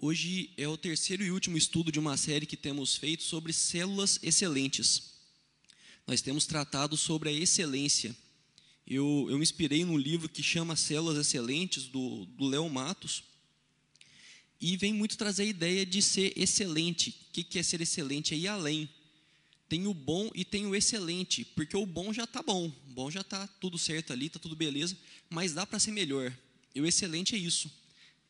[0.00, 4.20] Hoje é o terceiro e último estudo de uma série que temos feito sobre células
[4.22, 5.14] excelentes.
[6.06, 8.16] Nós temos tratado sobre a excelência.
[8.86, 13.24] Eu, eu me inspirei num livro que chama Células Excelentes, do, Léo Matos,
[14.60, 17.10] e vem muito trazer a ideia de ser excelente.
[17.10, 18.34] O que, que é ser excelente?
[18.34, 18.88] É ir além.
[19.68, 23.10] Tem o bom e tem o excelente, porque o bom já está bom, o bom
[23.10, 24.96] já está tudo certo ali, está tudo beleza,
[25.28, 26.32] mas dá para ser melhor.
[26.72, 27.68] E o excelente é isso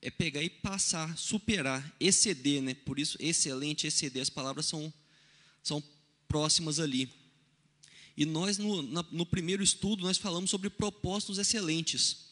[0.01, 2.75] é pegar e passar, superar, exceder, né?
[2.75, 4.93] Por isso, excelente, exceder, as palavras são,
[5.63, 5.83] são
[6.29, 7.11] próximas ali.
[8.17, 12.29] E nós, no, na, no primeiro estudo, nós falamos sobre propósitos excelentes.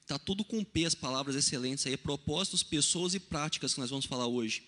[0.00, 4.04] Está tudo com P, as palavras excelentes aí, propósitos, pessoas e práticas que nós vamos
[4.04, 4.62] falar hoje.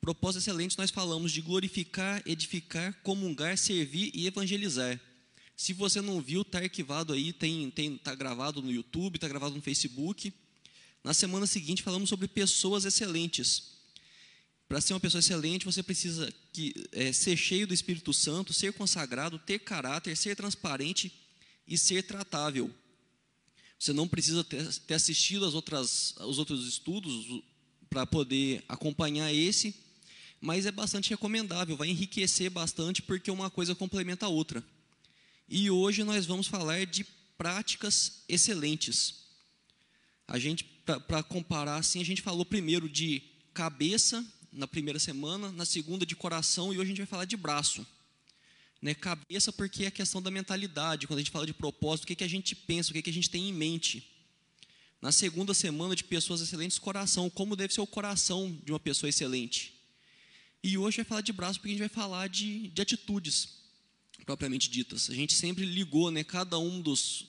[0.00, 5.00] Propósitos excelentes, nós falamos de glorificar, edificar, comungar, servir e evangelizar.
[5.56, 9.54] Se você não viu, está arquivado aí, tem, tem, tá gravado no YouTube, está gravado
[9.54, 10.32] no Facebook.
[11.04, 13.74] Na semana seguinte, falamos sobre pessoas excelentes.
[14.66, 18.72] Para ser uma pessoa excelente, você precisa que, é, ser cheio do Espírito Santo, ser
[18.72, 21.12] consagrado, ter caráter, ser transparente
[21.68, 22.74] e ser tratável.
[23.78, 27.42] Você não precisa ter, ter assistido as outras, os outros estudos
[27.90, 29.74] para poder acompanhar esse,
[30.40, 34.64] mas é bastante recomendável, vai enriquecer bastante porque uma coisa complementa a outra.
[35.46, 37.04] E hoje nós vamos falar de
[37.36, 39.23] práticas excelentes.
[40.26, 40.64] A gente,
[41.06, 43.22] para comparar assim, a gente falou primeiro de
[43.52, 47.36] cabeça na primeira semana, na segunda de coração e hoje a gente vai falar de
[47.36, 47.86] braço.
[48.80, 52.06] Né, cabeça porque é a questão da mentalidade, quando a gente fala de propósito, o
[52.06, 54.06] que, que a gente pensa, o que, que a gente tem em mente.
[55.00, 59.08] Na segunda semana de pessoas excelentes, coração, como deve ser o coração de uma pessoa
[59.08, 59.74] excelente.
[60.62, 63.60] E hoje vai falar de braço porque a gente vai falar de, de atitudes,
[64.24, 65.10] propriamente ditas.
[65.10, 67.26] A gente sempre ligou né, cada um dos,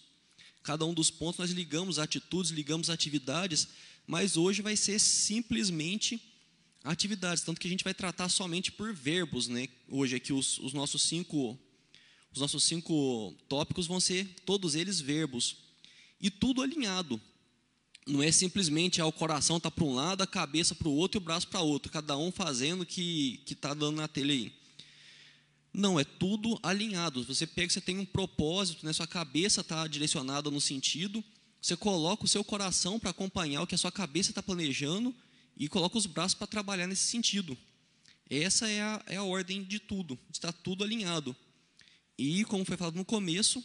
[0.66, 3.68] Cada um dos pontos nós ligamos atitudes, ligamos atividades,
[4.08, 6.20] mas hoje vai ser simplesmente
[6.84, 9.70] atividades, tanto que a gente vai tratar somente por verbos, né?
[9.88, 11.56] Hoje aqui os, os nossos cinco
[12.34, 15.58] os nossos cinco tópicos vão ser todos eles verbos
[16.20, 17.22] e tudo alinhado.
[18.08, 21.20] Não é simplesmente ah, o coração está para um lado, a cabeça para o outro
[21.20, 24.52] e o braço para outro, cada um fazendo o que está dando na telha aí.
[25.78, 27.24] Não, é tudo alinhado.
[27.26, 28.94] Você pega, você tem um propósito, né?
[28.94, 31.22] sua cabeça está direcionada no sentido,
[31.62, 35.14] você coloca o seu coração para acompanhar o que a sua cabeça está planejando
[35.58, 37.58] e coloca os braços para trabalhar nesse sentido.
[38.30, 41.36] Essa é a, é a ordem de tudo, está tudo alinhado.
[42.18, 43.62] E, como foi falado no começo,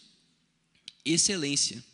[1.05, 1.85] excelência.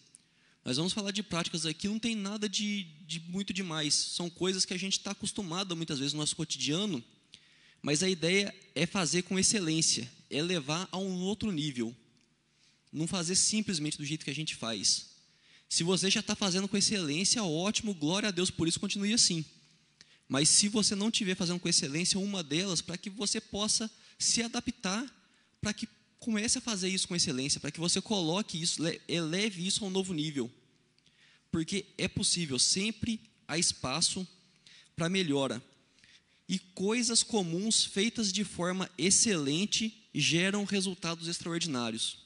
[0.64, 3.92] Nós vamos falar de práticas aqui, não tem nada de, de muito demais.
[3.94, 7.04] São coisas que a gente está acostumado muitas vezes no nosso cotidiano
[7.82, 11.94] mas a ideia é fazer com excelência, é levar a um outro nível.
[12.92, 15.06] Não fazer simplesmente do jeito que a gente faz.
[15.68, 19.44] Se você já está fazendo com excelência, ótimo, glória a Deus por isso, continue assim.
[20.28, 24.42] Mas se você não estiver fazendo com excelência uma delas, para que você possa se
[24.42, 25.04] adaptar,
[25.60, 25.88] para que
[26.18, 29.90] comece a fazer isso com excelência, para que você coloque isso, eleve isso a um
[29.90, 30.50] novo nível.
[31.50, 34.26] Porque é possível, sempre há espaço
[34.96, 35.62] para melhora
[36.48, 42.18] e coisas comuns feitas de forma excelente geram resultados extraordinários.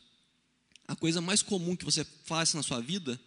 [0.87, 3.19] A coisa mais comum que você faz na sua vida,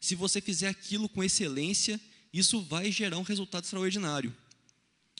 [0.00, 2.00] se você fizer aquilo com excelência,
[2.32, 4.34] isso vai gerar um resultado extraordinário.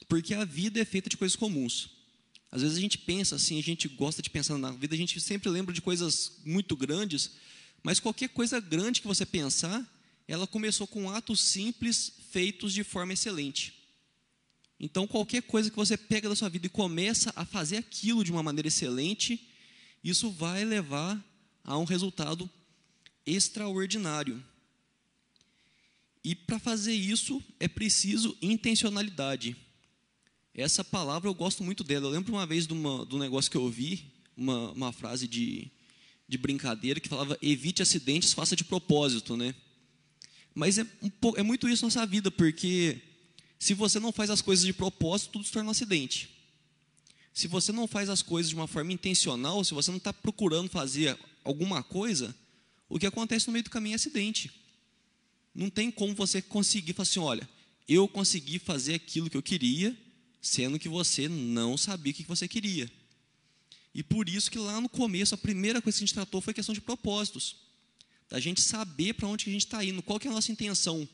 [0.08, 1.90] Porque a vida é feita de coisas comuns.
[2.50, 5.20] Às vezes a gente pensa assim, a gente gosta de pensar na vida, a gente
[5.20, 7.30] sempre lembra de coisas muito grandes,
[7.82, 9.86] mas qualquer coisa grande que você pensar,
[10.26, 13.79] ela começou com atos simples feitos de forma excelente.
[14.80, 18.32] Então, qualquer coisa que você pega da sua vida e começa a fazer aquilo de
[18.32, 19.46] uma maneira excelente,
[20.02, 21.22] isso vai levar
[21.62, 22.48] a um resultado
[23.26, 24.42] extraordinário.
[26.24, 29.54] E para fazer isso é preciso intencionalidade.
[30.54, 32.06] Essa palavra eu gosto muito dela.
[32.06, 35.28] Eu lembro uma vez de, uma, de um negócio que eu ouvi, uma, uma frase
[35.28, 35.70] de,
[36.26, 39.54] de brincadeira que falava: evite acidentes, faça de propósito, né?
[40.54, 43.00] Mas é, um, é muito isso nossa vida, porque
[43.60, 46.30] se você não faz as coisas de propósito, tudo se torna um acidente.
[47.32, 50.70] Se você não faz as coisas de uma forma intencional, se você não está procurando
[50.70, 52.34] fazer alguma coisa,
[52.88, 54.50] o que acontece no meio do caminho é acidente.
[55.54, 57.48] Não tem como você conseguir falar assim: olha,
[57.86, 59.94] eu consegui fazer aquilo que eu queria,
[60.40, 62.90] sendo que você não sabia o que você queria.
[63.94, 66.52] E por isso que lá no começo, a primeira coisa que a gente tratou foi
[66.52, 67.56] a questão de propósitos.
[68.30, 71.06] Da gente saber para onde a gente está indo, qual é a nossa intenção.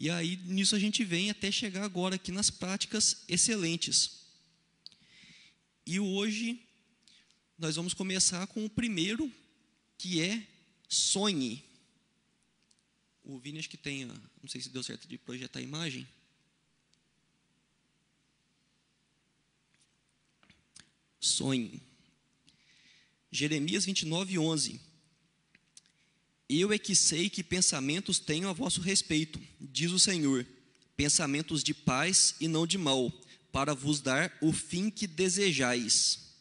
[0.00, 4.22] E aí nisso a gente vem até chegar agora aqui nas práticas excelentes.
[5.84, 6.58] E hoje
[7.58, 9.30] nós vamos começar com o primeiro,
[9.98, 10.46] que é
[10.88, 11.62] sonhe.
[13.22, 16.08] O Vini acho que tem, ah, não sei se deu certo de projetar a imagem.
[21.20, 21.82] Sonhe.
[23.30, 24.80] Jeremias 29, 11.
[26.52, 30.44] Eu é que sei que pensamentos tenho a vosso respeito, diz o Senhor,
[30.96, 33.08] pensamentos de paz e não de mal,
[33.52, 36.34] para vos dar o fim que desejais.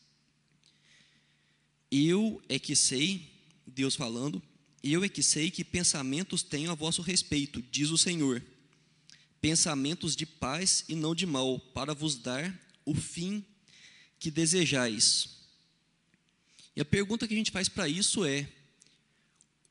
[1.91, 3.31] Eu é que sei,
[3.67, 4.41] Deus falando,
[4.83, 8.43] eu é que sei que pensamentos tenho a vosso respeito, diz o Senhor,
[9.39, 13.45] pensamentos de paz e não de mal, para vos dar o fim
[14.17, 15.37] que desejais.
[16.75, 18.49] E a pergunta que a gente faz para isso é: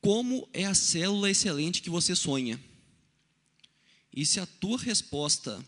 [0.01, 2.59] como é a célula excelente que você sonha?
[4.13, 5.63] E se a tua resposta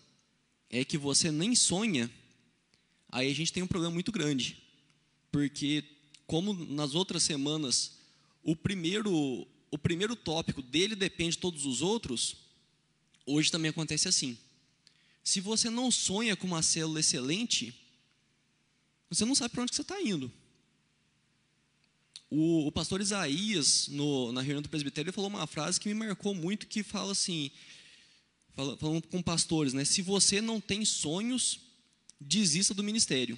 [0.69, 2.09] é que você nem sonha,
[3.09, 4.57] aí a gente tem um problema muito grande.
[5.31, 5.83] Porque,
[6.25, 7.99] como nas outras semanas,
[8.43, 12.37] o primeiro, o primeiro tópico dele depende de todos os outros,
[13.25, 14.37] hoje também acontece assim.
[15.23, 17.73] Se você não sonha com uma célula excelente,
[19.09, 20.31] você não sabe para onde você está indo.
[22.33, 26.33] O, o, pastor Isaías, no, na reunião do presbitério, falou uma frase que me marcou
[26.33, 27.51] muito, que fala assim,
[28.55, 29.83] falando com pastores, né?
[29.83, 31.59] Se você não tem sonhos,
[32.21, 33.37] desista do ministério.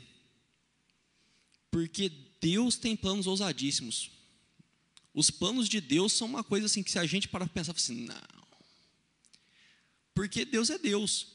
[1.71, 4.11] Porque Deus tem planos ousadíssimos.
[5.11, 7.71] Os planos de Deus são uma coisa assim que se a gente parar para pensar
[7.71, 8.15] assim, não.
[10.13, 11.29] Porque Deus é Deus.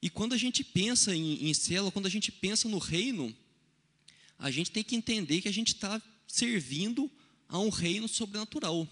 [0.00, 3.34] E quando a gente pensa em, em célula, quando a gente pensa no reino,
[4.38, 7.10] a gente tem que entender que a gente está servindo
[7.48, 8.88] a um reino sobrenatural.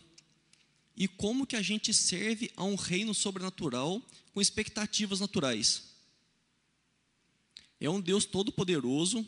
[0.96, 4.00] E como que a gente serve a um reino sobrenatural
[4.32, 5.94] com expectativas naturais?
[7.80, 9.26] É um Deus todo-poderoso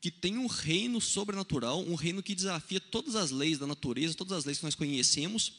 [0.00, 4.38] que tem um reino sobrenatural, um reino que desafia todas as leis da natureza, todas
[4.38, 5.54] as leis que nós conhecemos.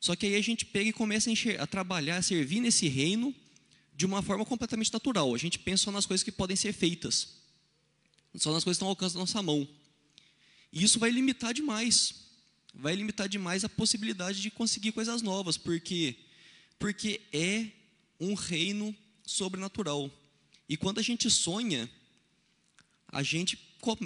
[0.00, 3.34] Só que aí a gente pega e começa a, a trabalhar, a servir nesse reino
[3.94, 5.34] de uma forma completamente natural.
[5.34, 7.34] A gente pensa só nas coisas que podem ser feitas,
[8.34, 9.68] só nas coisas que estão ao alcance da nossa mão.
[10.72, 12.14] E isso vai limitar demais,
[12.74, 16.16] vai limitar demais a possibilidade de conseguir coisas novas, porque
[16.78, 17.66] porque é
[18.18, 18.96] um reino
[19.26, 20.10] sobrenatural.
[20.68, 21.90] E quando a gente sonha,
[23.08, 23.56] a gente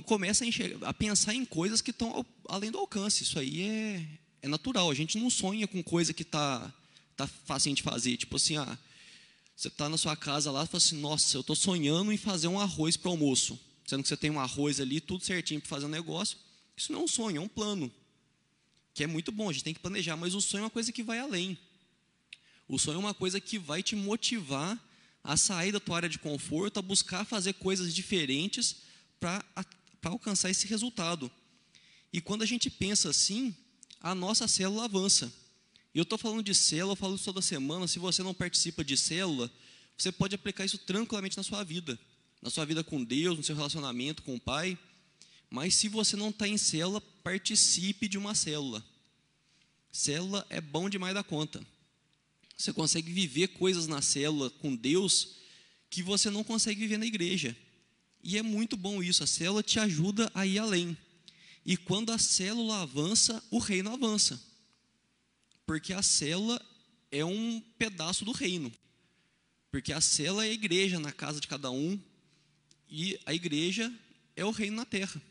[0.07, 3.23] começa a, enxergar, a pensar em coisas que estão além do alcance.
[3.23, 4.09] Isso aí é,
[4.43, 4.91] é natural.
[4.91, 6.73] A gente não sonha com coisa que está
[7.17, 8.17] tá fácil de fazer.
[8.17, 8.79] Tipo assim, ah,
[9.55, 12.49] você está na sua casa lá e fala assim, nossa, eu estou sonhando em fazer
[12.49, 13.59] um arroz para almoço.
[13.87, 16.39] Sendo que você tem um arroz ali, tudo certinho para fazer um negócio.
[16.77, 17.93] Isso não é um sonho, é um plano.
[18.93, 20.93] Que é muito bom, a gente tem que planejar, mas o sonho é uma coisa
[20.93, 21.59] que vai além.
[22.69, 24.79] O sonho é uma coisa que vai te motivar
[25.23, 28.77] a sair da tua área de conforto, a buscar fazer coisas diferentes
[29.19, 29.45] para
[30.05, 31.31] alcançar esse resultado.
[32.13, 33.55] E quando a gente pensa assim,
[34.01, 35.33] a nossa célula avança.
[35.95, 37.89] E eu estou falando de célula, eu falo isso toda semana.
[37.89, 39.51] Se você não participa de célula,
[39.97, 41.99] você pode aplicar isso tranquilamente na sua vida.
[42.43, 44.79] Na sua vida com Deus, no seu relacionamento com o Pai.
[45.55, 48.85] Mas se você não está em célula, participe de uma célula.
[49.93, 51.65] Célula é bom demais da conta.
[52.57, 55.37] Você consegue viver coisas na célula com Deus
[55.89, 57.57] que você não consegue viver na igreja.
[58.21, 60.97] E é muito bom isso, a célula te ajuda a ir além.
[61.65, 64.43] E quando a célula avança, o reino avança.
[65.65, 66.61] Porque a célula
[67.13, 68.73] é um pedaço do reino.
[69.71, 71.97] Porque a célula é a igreja na casa de cada um,
[72.91, 73.93] e a igreja
[74.35, 75.23] é o reino na terra.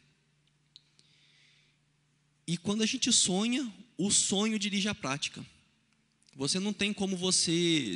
[2.46, 5.46] E quando a gente sonha, o sonho dirige a prática.
[6.36, 7.96] Você não tem como você,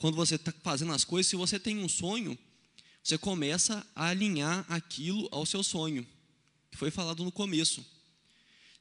[0.00, 2.36] quando você está fazendo as coisas, se você tem um sonho,
[3.02, 6.04] você começa a alinhar aquilo ao seu sonho,
[6.70, 7.84] que foi falado no começo.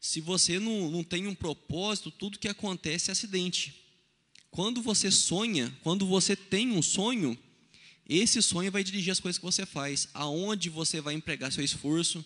[0.01, 3.75] Se você não, não tem um propósito, tudo que acontece é acidente.
[4.49, 7.37] Quando você sonha, quando você tem um sonho,
[8.07, 12.25] esse sonho vai dirigir as coisas que você faz, aonde você vai empregar seu esforço,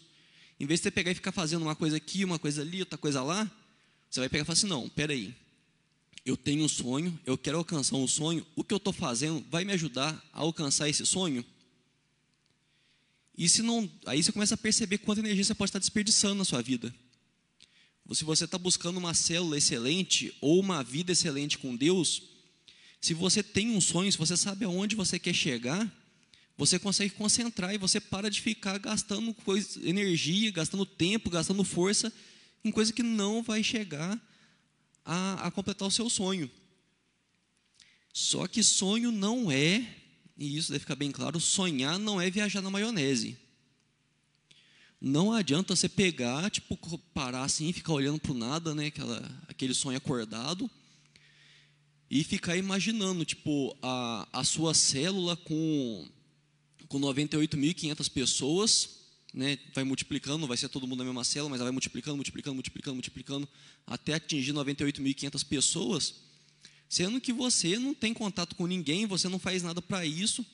[0.59, 2.97] em vez de você pegar e ficar fazendo uma coisa aqui, uma coisa ali, outra
[2.97, 3.49] coisa lá,
[4.09, 5.33] você vai pegar e falar assim: não, peraí,
[6.25, 9.63] eu tenho um sonho, eu quero alcançar um sonho, o que eu estou fazendo vai
[9.63, 11.45] me ajudar a alcançar esse sonho?
[13.37, 16.43] E se não, aí você começa a perceber quanta energia você pode estar desperdiçando na
[16.43, 16.93] sua vida.
[18.11, 22.23] Se você está buscando uma célula excelente ou uma vida excelente com Deus,
[22.99, 25.89] se você tem um sonho, se você sabe aonde você quer chegar,
[26.59, 32.11] você consegue concentrar e você para de ficar gastando coisa, energia, gastando tempo, gastando força
[32.65, 34.21] em coisa que não vai chegar
[35.05, 36.51] a, a completar o seu sonho.
[38.11, 39.87] Só que sonho não é,
[40.37, 43.37] e isso deve ficar bem claro, sonhar não é viajar na maionese.
[44.99, 46.77] Não adianta você pegar, tipo,
[47.13, 50.69] parar assim, ficar olhando para o nada, né, aquela, aquele sonho acordado,
[52.11, 56.05] e ficar imaginando, tipo, a, a sua célula com
[56.89, 58.99] com 98.500 pessoas
[59.33, 62.55] né, vai multiplicando, vai ser todo mundo na mesma célula, mas ela vai multiplicando, multiplicando,
[62.55, 63.49] multiplicando, multiplicando,
[63.85, 66.15] até atingir 98.500 pessoas,
[66.89, 70.45] sendo que você não tem contato com ninguém, você não faz nada para isso,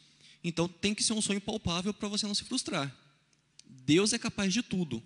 [0.43, 2.93] então tem que ser um sonho palpável para você não se frustrar.
[3.65, 5.01] Deus é capaz de tudo.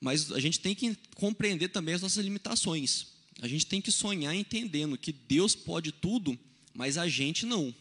[0.00, 3.06] Mas a gente tem que compreender também as nossas limitações.
[3.40, 6.38] A gente tem que sonhar entendendo que Deus pode tudo,
[6.74, 7.74] mas a gente não.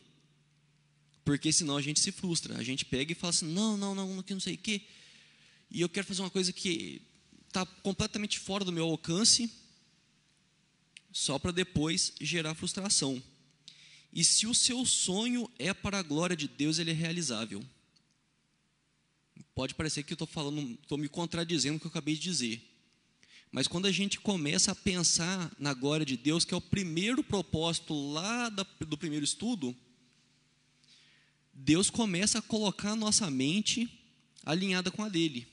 [1.27, 2.57] Porque senão a gente se frustra.
[2.57, 4.83] A gente pega e fala assim: não, não, não, que não sei o quê.
[5.69, 7.01] E eu quero fazer uma coisa que
[7.45, 9.51] está completamente fora do meu alcance,
[11.11, 13.21] só para depois gerar frustração.
[14.13, 17.61] E se o seu sonho é para a glória de Deus, ele é realizável.
[19.53, 22.61] Pode parecer que eu estou falando, estou me contradizendo o que eu acabei de dizer.
[23.51, 27.21] Mas quando a gente começa a pensar na glória de Deus, que é o primeiro
[27.21, 29.75] propósito lá do primeiro estudo,
[31.57, 33.89] Deus começa a colocar a nossa mente
[34.45, 35.45] alinhada com a dele.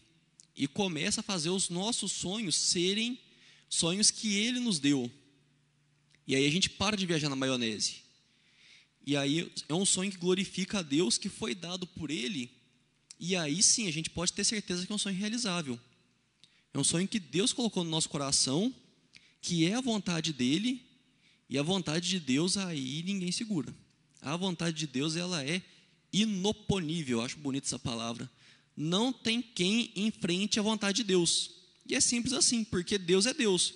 [0.57, 3.19] E começa a fazer os nossos sonhos serem
[3.69, 5.11] sonhos que ele nos deu.
[6.27, 8.05] E aí a gente para de viajar na maionese.
[9.05, 12.51] E aí é um sonho que glorifica a Deus, que foi dado por ele
[13.19, 15.79] e aí sim a gente pode ter certeza que é um sonho realizável.
[16.73, 18.75] É um sonho que Deus colocou no nosso coração,
[19.41, 20.85] que é a vontade dele,
[21.49, 23.75] e a vontade de Deus aí ninguém segura.
[24.21, 25.63] A vontade de Deus ela é
[26.23, 28.31] inoponível, acho bonita essa palavra.
[28.77, 31.51] Não tem quem enfrente a vontade de Deus.
[31.87, 33.75] E é simples assim, porque Deus é Deus.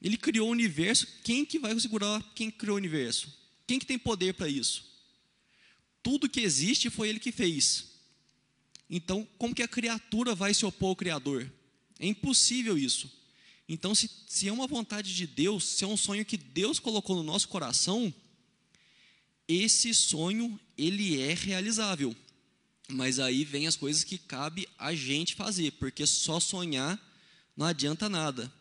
[0.00, 3.32] Ele criou o universo, quem que vai segurar quem criou o universo?
[3.66, 4.84] Quem que tem poder para isso?
[6.02, 7.92] Tudo que existe foi ele que fez.
[8.90, 11.50] Então, como que a criatura vai se opor ao Criador?
[11.98, 13.10] É impossível isso.
[13.68, 17.16] Então, se, se é uma vontade de Deus, se é um sonho que Deus colocou
[17.16, 18.12] no nosso coração,
[19.52, 22.14] esse sonho ele é realizável.
[22.88, 27.00] Mas aí vem as coisas que cabe a gente fazer, porque só sonhar
[27.56, 28.52] não adianta nada.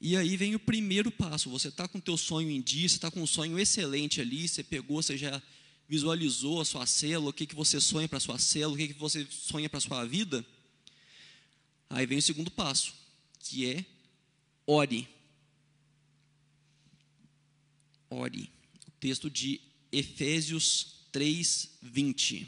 [0.00, 1.50] E aí vem o primeiro passo.
[1.50, 4.46] Você está com o teu sonho em dia, você está com um sonho excelente ali,
[4.46, 5.42] você pegou, você já
[5.88, 8.88] visualizou a sua célula, o que, que você sonha para a sua célula, o que,
[8.88, 10.44] que você sonha para a sua vida,
[11.90, 12.94] aí vem o segundo passo,
[13.40, 13.84] que é
[14.66, 15.08] ore.
[18.10, 18.50] Ore.
[18.86, 19.60] O texto de
[19.96, 22.46] Efésios 3, 20,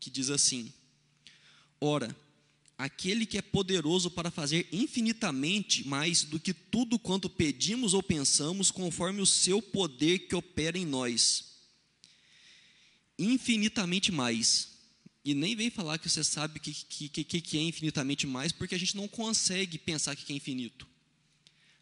[0.00, 0.72] que diz assim:
[1.80, 2.14] Ora,
[2.76, 8.70] aquele que é poderoso para fazer infinitamente mais do que tudo quanto pedimos ou pensamos,
[8.70, 11.52] conforme o seu poder que opera em nós
[13.18, 14.68] infinitamente mais.
[15.24, 18.50] E nem vem falar que você sabe o que, que, que, que é infinitamente mais,
[18.50, 20.86] porque a gente não consegue pensar que é infinito.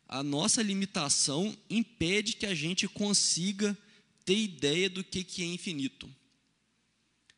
[0.07, 3.77] A nossa limitação impede que a gente consiga
[4.25, 6.09] ter ideia do que, que é infinito.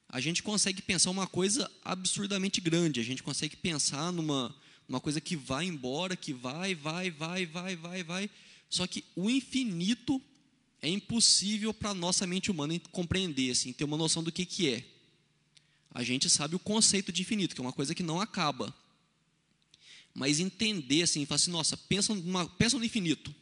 [0.09, 4.55] A gente consegue pensar uma coisa absurdamente grande, a gente consegue pensar numa,
[4.87, 8.31] numa coisa que vai embora, que vai, vai, vai, vai, vai, vai.
[8.69, 10.21] Só que o infinito
[10.83, 14.69] é impossível para a nossa mente humana compreender, assim, ter uma noção do que, que
[14.69, 14.85] é.
[15.91, 18.75] A gente sabe o conceito de infinito, que é uma coisa que não acaba.
[20.15, 23.35] Mas entender, assim, falar assim, nossa, pensa, numa, pensa no infinito.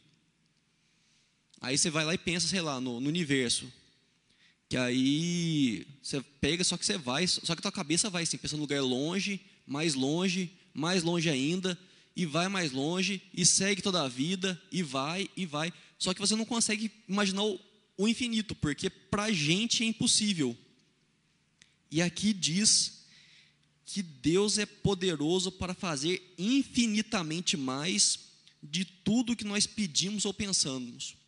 [1.61, 3.71] Aí você vai lá e pensa, sei lá, no, no universo.
[4.67, 8.57] Que aí você pega, só que você vai, só que tua cabeça vai assim, pensando
[8.57, 11.77] num lugar longe, mais longe, mais longe ainda,
[12.15, 15.71] e vai mais longe, e segue toda a vida, e vai, e vai.
[15.99, 20.57] Só que você não consegue imaginar o, infinito, porque para a gente é impossível.
[21.91, 23.05] E aqui diz
[23.85, 28.19] que Deus é poderoso para fazer infinitamente mais
[28.63, 31.20] de tudo que nós pedimos ou pensamos.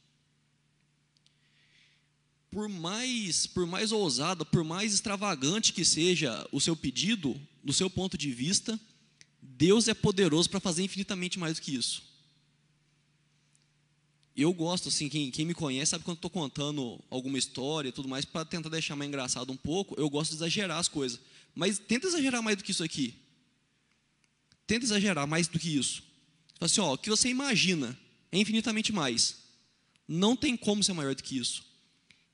[2.53, 7.89] Por mais, por mais ousado, por mais extravagante que seja o seu pedido, do seu
[7.89, 8.79] ponto de vista,
[9.41, 12.03] Deus é poderoso para fazer infinitamente mais do que isso.
[14.35, 18.07] Eu gosto, assim, quem, quem me conhece sabe quando estou contando alguma história e tudo
[18.07, 21.19] mais, para tentar deixar mais engraçado um pouco, eu gosto de exagerar as coisas.
[21.55, 23.15] Mas tenta exagerar mais do que isso aqui.
[24.67, 26.03] Tenta exagerar mais do que isso.
[26.59, 27.97] Assim, ó, o que você imagina
[28.31, 29.37] é infinitamente mais.
[30.07, 31.72] Não tem como ser maior do que isso.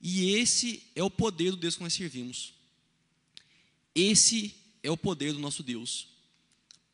[0.02, 2.54] E esse é o poder do Deus que nós servimos.
[3.94, 6.08] Esse é o poder do nosso Deus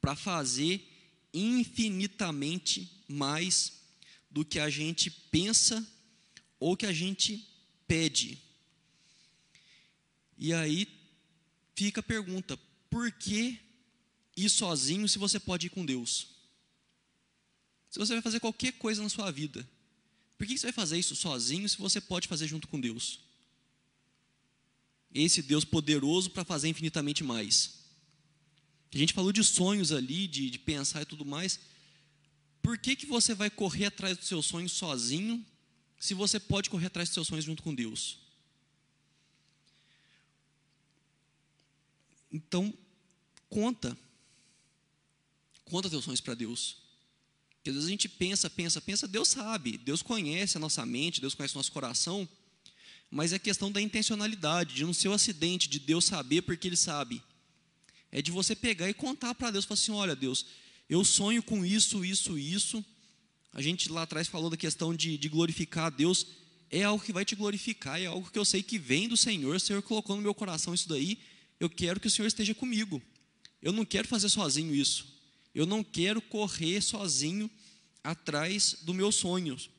[0.02, 0.84] para fazer
[1.34, 3.74] infinitamente mais
[4.30, 5.86] do que a gente pensa
[6.60, 7.48] ou que a gente
[7.88, 8.40] pede.
[10.38, 10.88] E aí
[11.76, 12.58] fica a pergunta:
[12.90, 13.60] por que
[14.36, 16.28] ir sozinho se você pode ir com Deus?
[17.90, 19.68] Se você vai fazer qualquer coisa na sua vida,
[20.38, 23.20] por que você vai fazer isso sozinho se você pode fazer junto com Deus?
[25.14, 27.86] Esse Deus poderoso para fazer infinitamente mais.
[28.94, 31.60] A gente falou de sonhos ali, de, de pensar e tudo mais.
[32.62, 35.46] Por que, que você vai correr atrás dos seus sonhos sozinho,
[36.00, 38.20] se você pode correr atrás dos seus sonhos junto com Deus?
[42.32, 42.74] Então,
[43.50, 43.98] conta.
[45.64, 46.85] Conta teus sonhos para Deus.
[47.66, 51.20] Porque às vezes a gente pensa, pensa, pensa, Deus sabe, Deus conhece a nossa mente,
[51.20, 52.30] Deus conhece o nosso coração,
[53.10, 56.68] mas é questão da intencionalidade, de não ser o um acidente, de Deus saber porque
[56.68, 57.24] Ele sabe.
[58.12, 60.46] É de você pegar e contar para Deus, falar assim: olha, Deus,
[60.88, 62.86] eu sonho com isso, isso, isso.
[63.52, 66.28] A gente lá atrás falou da questão de, de glorificar a Deus.
[66.70, 69.56] É algo que vai te glorificar, é algo que eu sei que vem do Senhor.
[69.56, 71.18] O Senhor colocou no meu coração isso daí.
[71.60, 73.02] Eu quero que o Senhor esteja comigo.
[73.60, 75.15] Eu não quero fazer sozinho isso.
[75.56, 77.50] Eu não quero correr sozinho
[78.04, 79.70] atrás dos meus sonhos.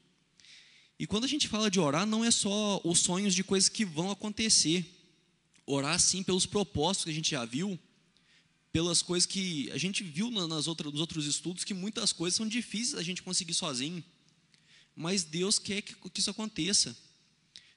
[0.98, 3.84] E quando a gente fala de orar, não é só os sonhos de coisas que
[3.84, 4.84] vão acontecer.
[5.66, 7.78] Orar, sim, pelos propósitos que a gente já viu,
[8.72, 12.48] pelas coisas que a gente viu nas outras, nos outros estudos, que muitas coisas são
[12.48, 14.02] difíceis a gente conseguir sozinho.
[14.94, 16.96] Mas Deus quer que, que isso aconteça.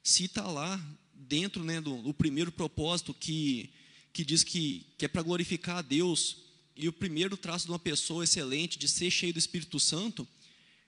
[0.01, 0.81] Se está lá,
[1.13, 3.69] dentro né, do, do, primeiro propósito, que,
[4.13, 6.37] que diz que, que é para glorificar a Deus,
[6.79, 10.25] e o primeiro traço de uma pessoa excelente, de ser cheio do Espírito Santo,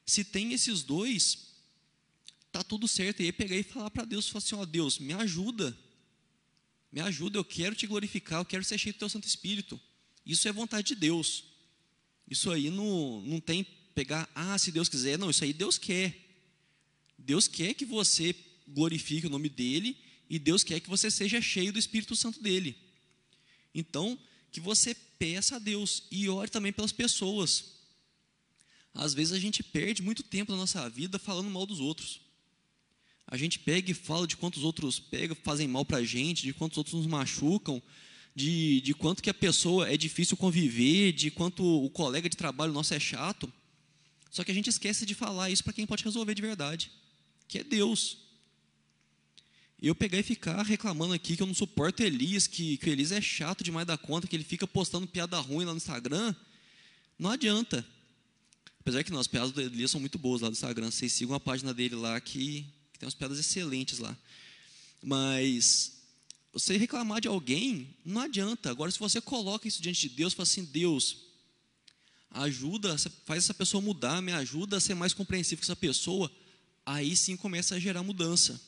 [0.06, 1.50] se tem esses dois,
[2.50, 3.22] tá tudo certo.
[3.22, 5.78] E aí pegar e falar para Deus, falar assim, ó Deus, me ajuda.
[6.94, 9.78] Me ajuda, eu quero te glorificar, eu quero ser cheio do teu Santo Espírito.
[10.26, 11.44] Isso é vontade de Deus.
[12.26, 15.20] Isso aí não, não tem pegar, ah, se Deus quiser.
[15.20, 16.18] Não, isso aí Deus quer.
[17.18, 18.34] Deus quer que você
[18.66, 19.98] glorifique o nome dEle
[20.30, 22.78] e Deus quer que você seja cheio do Espírito Santo dEle.
[23.76, 24.18] Então,
[24.52, 27.66] que você peça a Deus e ore também pelas pessoas.
[28.94, 32.20] Às vezes a gente perde muito tempo da nossa vida falando mal dos outros.
[33.26, 36.54] A gente pega e fala de quantos outros pegam, fazem mal para a gente, de
[36.54, 37.82] quantos outros nos machucam,
[38.36, 42.74] de, de quanto que a pessoa é difícil conviver, de quanto o colega de trabalho
[42.74, 43.52] nosso é chato.
[44.30, 46.92] Só que a gente esquece de falar isso para quem pode resolver de verdade,
[47.48, 48.18] que é Deus.
[49.82, 53.12] Eu pegar e ficar reclamando aqui que eu não suporto Elias, que, que o Elias
[53.12, 56.36] é chato demais da conta, que ele fica postando piada ruim lá no Instagram,
[57.18, 57.84] não adianta.
[58.80, 60.92] Apesar que não, as piadas do Elias são muito boas lá no Instagram.
[60.92, 62.66] Vocês sigam a página dele lá que
[63.00, 64.16] tem umas pedras excelentes lá.
[65.02, 65.94] Mas
[66.54, 68.70] você reclamar de alguém, não adianta.
[68.70, 71.18] Agora, se você coloca isso diante de Deus, fala assim: Deus,
[72.30, 76.32] ajuda, faz essa pessoa mudar, me ajuda a ser mais compreensivo com essa pessoa.
[76.86, 78.60] Aí sim começa a gerar mudança.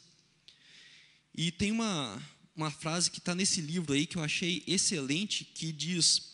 [1.36, 2.22] E tem uma,
[2.56, 6.34] uma frase que está nesse livro aí que eu achei excelente, que diz: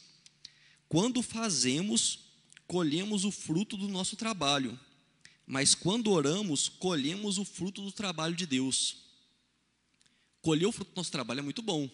[0.87, 2.19] Quando fazemos,
[2.67, 4.79] colhemos o fruto do nosso trabalho
[5.51, 8.97] mas quando oramos, colhemos o fruto do trabalho de Deus.
[10.43, 11.89] Colher o fruto do nosso trabalho é muito bom.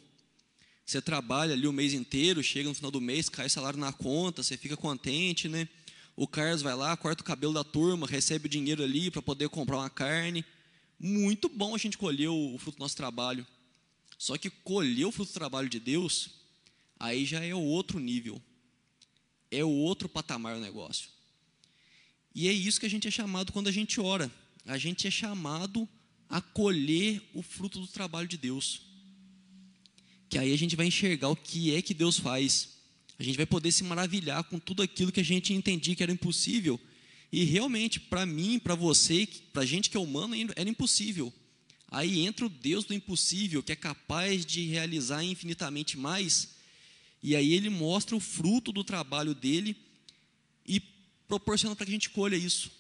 [0.86, 4.44] Você trabalha ali o mês inteiro, chega no final do mês, cai salário na conta,
[4.44, 5.70] você fica contente, né?
[6.18, 9.48] O Carlos vai lá, corta o cabelo da turma, recebe o dinheiro ali para poder
[9.48, 10.44] comprar uma carne.
[11.00, 13.46] Muito bom a gente colher o fruto do nosso trabalho.
[14.18, 16.30] Só que colher o fruto do trabalho de Deus,
[17.00, 18.42] aí já é o outro nível.
[19.52, 21.10] É o outro patamar do negócio.
[22.34, 24.32] E é isso que a gente é chamado quando a gente ora.
[24.66, 25.88] A gente é chamado
[26.30, 28.82] a colher o fruto do trabalho de Deus.
[30.28, 32.76] Que aí a gente vai enxergar o que é que Deus faz.
[33.18, 36.12] A gente vai poder se maravilhar com tudo aquilo que a gente entendia que era
[36.12, 36.80] impossível.
[37.32, 41.34] E realmente, para mim, para você, para a gente que é humano, era impossível.
[41.90, 46.56] Aí entra o Deus do impossível, que é capaz de realizar infinitamente mais.
[47.22, 49.76] E aí ele mostra o fruto do trabalho dele
[50.68, 50.80] e
[51.28, 52.72] proporciona para que a gente colha isso.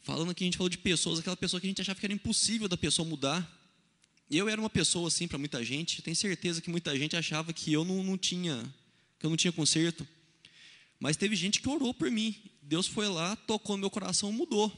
[0.00, 2.12] Falando que a gente falou de pessoas, aquela pessoa que a gente achava que era
[2.12, 3.60] impossível da pessoa mudar.
[4.30, 7.72] Eu era uma pessoa assim para muita gente, tenho certeza que muita gente achava que
[7.72, 8.62] eu não, não tinha,
[9.18, 10.06] que eu não tinha conserto.
[10.98, 12.36] Mas teve gente que orou por mim.
[12.62, 14.70] Deus foi lá, tocou no meu coração, mudou.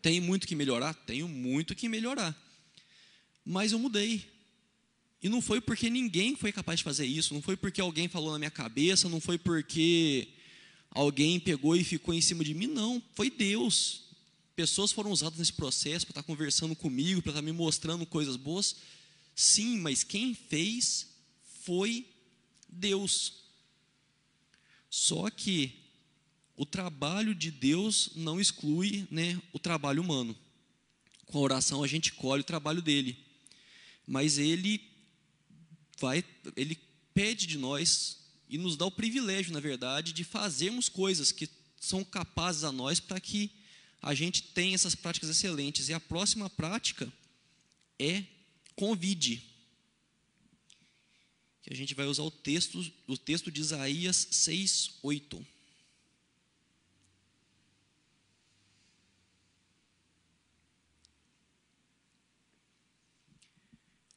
[0.00, 0.94] Tenho muito que melhorar?
[0.94, 2.34] Tenho muito que melhorar.
[3.44, 4.24] Mas eu mudei.
[5.22, 8.32] E não foi porque ninguém foi capaz de fazer isso, não foi porque alguém falou
[8.32, 10.28] na minha cabeça, não foi porque
[10.90, 12.66] alguém pegou e ficou em cima de mim.
[12.66, 14.04] Não, foi Deus.
[14.54, 18.76] Pessoas foram usadas nesse processo para estar conversando comigo, para estar me mostrando coisas boas.
[19.34, 21.08] Sim, mas quem fez
[21.62, 22.06] foi
[22.68, 23.34] Deus.
[24.88, 25.85] Só que
[26.56, 30.34] o trabalho de Deus não exclui né, o trabalho humano.
[31.26, 33.18] Com a oração a gente colhe o trabalho dele.
[34.06, 34.80] Mas ele
[35.98, 36.24] vai,
[36.56, 36.78] ele
[37.12, 42.02] pede de nós e nos dá o privilégio, na verdade, de fazermos coisas que são
[42.02, 43.50] capazes a nós para que
[44.00, 45.88] a gente tenha essas práticas excelentes.
[45.88, 47.12] E a próxima prática
[47.98, 48.24] é
[48.74, 49.42] convide.
[51.62, 55.55] que a gente vai usar o texto, o texto de Isaías 6, 8.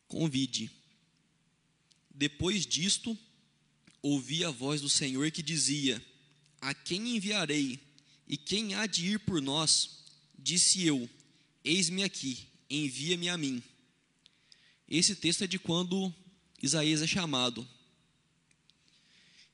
[0.10, 0.69] Convide.
[2.13, 3.17] Depois disto,
[4.02, 6.04] ouvi a voz do Senhor que dizia:
[6.60, 7.80] A quem enviarei?
[8.28, 10.04] E quem há de ir por nós?
[10.38, 11.10] Disse eu:
[11.63, 13.63] Eis-me aqui, envia-me a mim.
[14.88, 16.13] Esse texto é de quando
[16.62, 17.65] Isaías é chamado.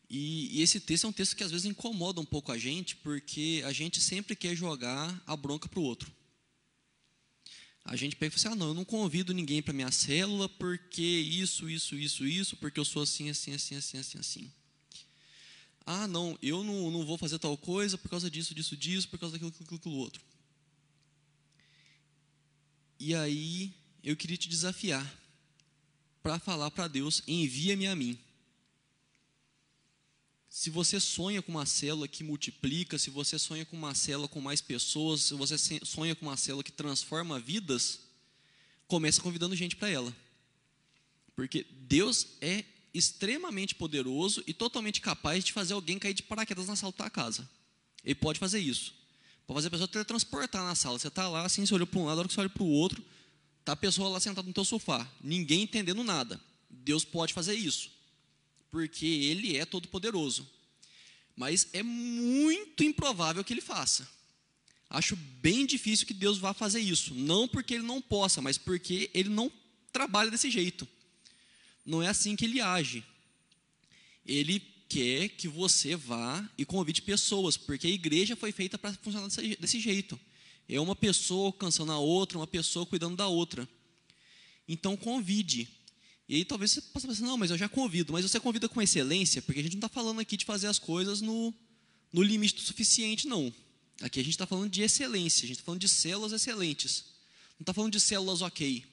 [0.10, 2.96] E, e, esse texto é um texto que às vezes incomoda um pouco a gente,
[2.98, 6.12] porque a gente sempre quer jogar a bronca para o outro.
[7.86, 10.50] A gente pega e fala assim: ah, não, eu não convido ninguém para minha célula
[10.50, 14.52] porque isso, isso, isso, isso, porque eu sou assim, assim, assim, assim, assim, assim.
[15.86, 19.19] Ah, não, eu não, não vou fazer tal coisa por causa disso, disso, disso, por
[19.19, 20.19] causa daquilo, aquilo, aquilo, outro.
[23.00, 23.71] E aí,
[24.04, 25.06] eu queria te desafiar
[26.24, 28.17] para falar para Deus: envia-me a mim.
[30.58, 34.39] Se você sonha com uma célula que multiplica, se você sonha com uma célula com
[34.39, 38.00] mais pessoas, se você sonha com uma célula que transforma vidas,
[38.88, 40.15] comece convidando gente para ela.
[41.36, 42.63] Porque Deus é
[42.94, 47.50] extremamente poderoso e totalmente capaz de fazer alguém cair de paraquedas na sala da casa.
[48.02, 48.94] Ele pode fazer isso.
[49.46, 50.98] Pode fazer a pessoa teletransportar na sala.
[50.98, 52.63] Você está lá, assim, você olha para um lado, a hora que você olha para
[52.63, 53.04] o outro,
[53.60, 56.39] está a pessoa lá sentada no teu sofá, ninguém entendendo nada.
[56.70, 57.94] Deus pode fazer isso
[58.76, 60.46] porque ele é todo poderoso.
[61.34, 64.06] Mas é muito improvável que ele faça.
[64.90, 69.10] Acho bem difícil que Deus vá fazer isso, não porque ele não possa, mas porque
[69.14, 69.50] ele não
[69.94, 70.86] trabalha desse jeito.
[71.86, 73.02] Não é assim que ele age.
[74.26, 74.60] Ele
[74.90, 79.80] quer que você vá e convide pessoas, porque a igreja foi feita para funcionar desse
[79.80, 80.20] jeito.
[80.68, 83.70] É uma pessoa alcançando a outra, uma pessoa cuidando da outra.
[84.68, 85.66] Então convide.
[86.28, 88.14] E aí talvez você possa pensar, não, mas eu já convido.
[88.14, 90.80] Mas você convida com excelência, porque a gente não está falando aqui de fazer as
[90.80, 91.54] coisas no,
[92.12, 93.54] no limite do suficiente, não.
[94.02, 97.06] Aqui a gente está falando de excelência, a gente está falando de células excelentes.
[97.60, 98.84] Não está falando de células ok.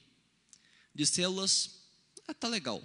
[0.93, 1.71] De células,
[2.27, 2.81] ah, tá legal.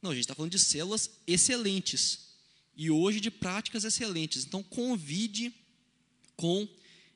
[0.00, 2.34] Não, a gente está falando de células excelentes.
[2.76, 4.44] E hoje de práticas excelentes.
[4.44, 5.52] Então convide
[6.36, 6.68] com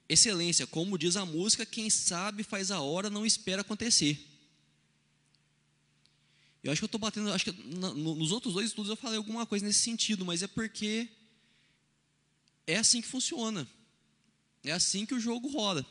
[0.09, 0.67] excelência.
[0.67, 4.19] Como diz a música, quem sabe faz a hora, não espera acontecer.
[6.63, 9.47] Eu acho que eu estou batendo, acho que nos outros dois estudos eu falei alguma
[9.47, 11.09] coisa nesse sentido, mas é porque
[12.67, 13.67] é assim que funciona.
[14.65, 15.87] É assim que o jogo roda.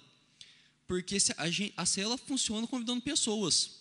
[0.85, 3.77] Porque a, gente, a célula funciona convidando pessoas.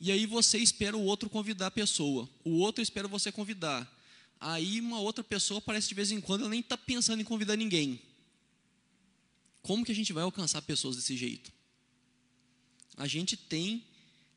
[0.00, 2.28] E aí você espera o outro convidar a pessoa.
[2.42, 3.88] O outro espera você convidar.
[4.40, 7.56] Aí uma outra pessoa aparece de vez em quando, ela nem está pensando em convidar
[7.56, 8.00] ninguém.
[9.60, 11.52] Como que a gente vai alcançar pessoas desse jeito?
[12.96, 13.84] A gente tem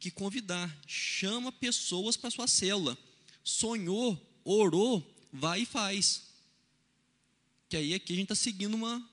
[0.03, 0.69] que convidar.
[0.85, 2.97] Chama pessoas para sua célula.
[3.43, 6.23] Sonhou, orou, vai e faz.
[7.69, 9.09] Que aí aqui a gente está seguindo uma,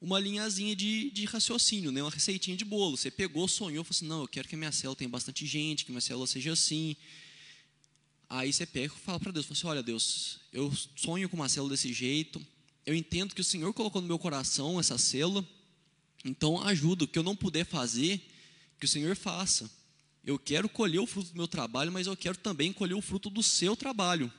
[0.00, 2.00] uma linhazinha de, de raciocínio, né?
[2.00, 2.96] uma receitinha de bolo.
[2.96, 5.84] Você pegou, sonhou, falou assim, não, eu quero que a minha célula tenha bastante gente,
[5.84, 6.96] que minha célula seja assim.
[8.28, 11.48] Aí você pega e fala para Deus, fala assim, olha Deus, eu sonho com uma
[11.48, 12.40] célula desse jeito,
[12.86, 15.46] eu entendo que o Senhor colocou no meu coração essa célula,
[16.24, 18.31] então ajuda, o que eu não puder fazer,
[18.82, 19.70] que o Senhor faça.
[20.24, 23.30] Eu quero colher o fruto do meu trabalho, mas eu quero também colher o fruto
[23.30, 24.32] do seu trabalho.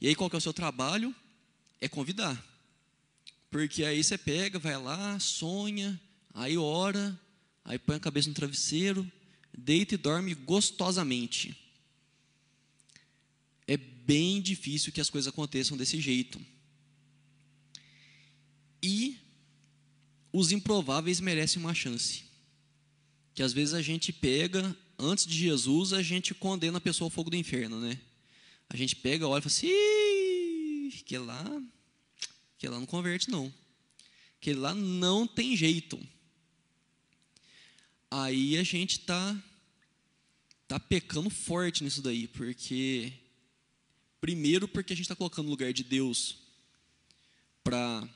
[0.00, 1.14] E aí qual que é o seu trabalho?
[1.80, 2.44] É convidar.
[3.48, 6.00] Porque aí você pega, vai lá, sonha,
[6.34, 7.16] aí ora,
[7.64, 9.08] aí põe a cabeça no travesseiro,
[9.56, 11.56] deita e dorme gostosamente.
[13.64, 16.44] É bem difícil que as coisas aconteçam desse jeito.
[18.82, 19.16] E
[20.32, 22.25] os improváveis merecem uma chance
[23.36, 27.10] que às vezes a gente pega, antes de Jesus, a gente condena a pessoa ao
[27.10, 28.00] fogo do inferno, né?
[28.66, 31.62] A gente pega, olha e fala assim, que lá,
[32.56, 33.52] que lá não converte não.
[34.40, 36.02] Que lá não tem jeito.
[38.10, 39.38] Aí a gente tá
[40.66, 43.12] tá pecando forte nisso daí, porque
[44.18, 46.38] primeiro porque a gente está colocando no lugar de Deus
[47.62, 48.08] para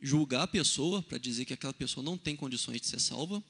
[0.00, 3.44] julgar a pessoa, para dizer que aquela pessoa não tem condições de ser salva.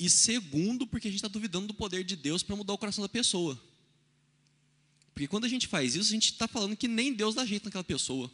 [0.00, 3.02] E segundo, porque a gente está duvidando do poder de Deus para mudar o coração
[3.02, 3.62] da pessoa.
[5.12, 7.66] Porque quando a gente faz isso, a gente está falando que nem Deus dá jeito
[7.66, 8.30] naquela pessoa.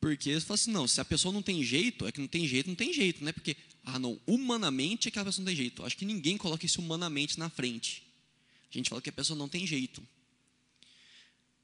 [0.00, 2.46] Porque você fala assim, não, se a pessoa não tem jeito, é que não tem
[2.46, 3.32] jeito, não tem jeito, né?
[3.32, 5.84] Porque, ah, não, humanamente é que a pessoa não tem jeito.
[5.84, 8.04] Acho que ninguém coloca isso humanamente na frente.
[8.72, 10.00] A gente fala que a pessoa não tem jeito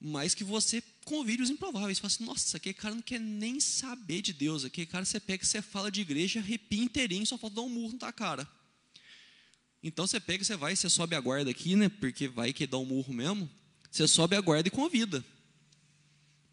[0.00, 1.98] mas que você convide os improváveis.
[1.98, 4.64] Fala assim, nossa, aquele cara não quer nem saber de Deus.
[4.64, 7.92] Aquele cara você pega, você fala de igreja, arrepia inteirinho, só falta dar um murro
[7.92, 8.48] na tua cara.
[9.82, 11.88] Então você pega, você vai, você sobe a guarda aqui, né?
[11.88, 13.48] Porque vai que dá um murro mesmo.
[13.90, 15.24] Você sobe a guarda e convida.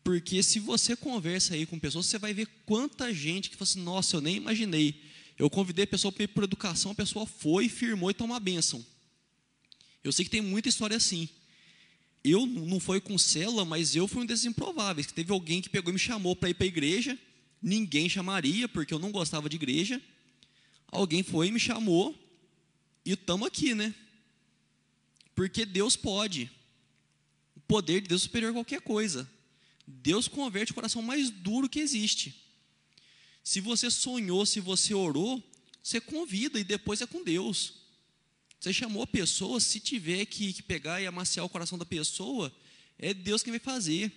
[0.03, 3.81] Porque se você conversa aí com pessoas, você vai ver quanta gente que fala assim,
[3.81, 5.03] nossa, eu nem imaginei.
[5.37, 8.39] Eu convidei a pessoa para ir por educação, a pessoa foi, firmou e tomou a
[8.39, 8.85] bênção.
[10.03, 11.27] Eu sei que tem muita história assim.
[12.27, 15.05] Eu não foi com célula, mas eu fui um desses improváveis.
[15.05, 17.15] Que teve alguém que pegou e me chamou para ir para a igreja.
[17.61, 20.01] Ninguém chamaria, porque eu não gostava de igreja.
[20.87, 22.15] Alguém foi e me chamou.
[23.05, 23.93] E estamos aqui, né?
[25.35, 26.49] Porque Deus pode.
[27.55, 29.29] O poder de Deus é superior a qualquer coisa.
[29.85, 32.43] Deus converte o coração mais duro que existe.
[33.43, 35.43] Se você sonhou, se você orou,
[35.83, 37.84] você convida e depois é com Deus.
[38.65, 42.51] Você chamou a pessoa, se tiver que, que pegar e amaciar o coração da pessoa,
[42.97, 44.11] é Deus quem vai fazer.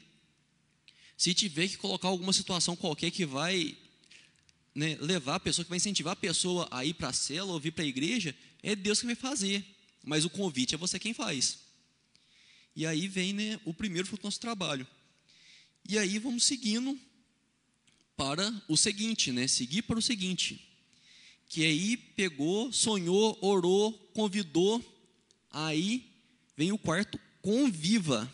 [1.19, 3.77] Se tiver que colocar alguma situação qualquer que vai
[4.75, 7.61] né, levar a pessoa, que vai incentivar a pessoa a ir para a cela ou
[7.61, 9.63] vir para a igreja, é Deus que vai fazer.
[10.03, 11.59] Mas o convite é você quem faz.
[12.75, 14.87] E aí vem né, o primeiro fruto do nosso trabalho.
[15.87, 16.99] E aí vamos seguindo
[18.17, 19.47] para o seguinte, né?
[19.47, 20.68] Seguir para o seguinte.
[21.49, 24.85] Que aí pegou, sonhou, orou, convidou.
[25.51, 26.11] Aí
[26.57, 28.33] vem o quarto, conviva.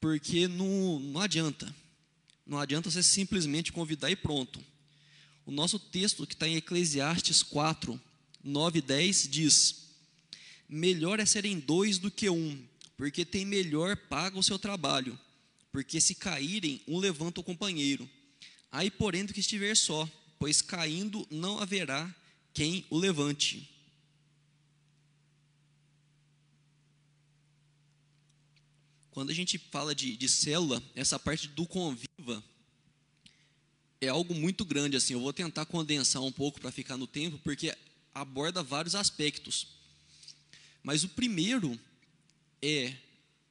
[0.00, 1.74] Porque não, não adianta.
[2.46, 4.64] Não adianta você simplesmente convidar e pronto.
[5.44, 8.00] O nosso texto que está em Eclesiastes 4,
[8.44, 9.88] 9 e 10 diz:
[10.68, 12.62] Melhor é serem dois do que um,
[12.96, 15.18] porque tem melhor paga o seu trabalho
[15.78, 18.08] porque se caírem, um levanta o companheiro.
[18.70, 20.08] Aí, porém, do que estiver só,
[20.38, 22.14] pois caindo não haverá
[22.54, 23.68] quem o levante.
[29.10, 32.44] Quando a gente fala de, de célula, essa parte do conviva
[34.00, 34.96] é algo muito grande.
[34.96, 37.76] Assim, eu vou tentar condensar um pouco para ficar no tempo, porque
[38.14, 39.66] aborda vários aspectos.
[40.82, 41.78] Mas o primeiro
[42.62, 42.94] é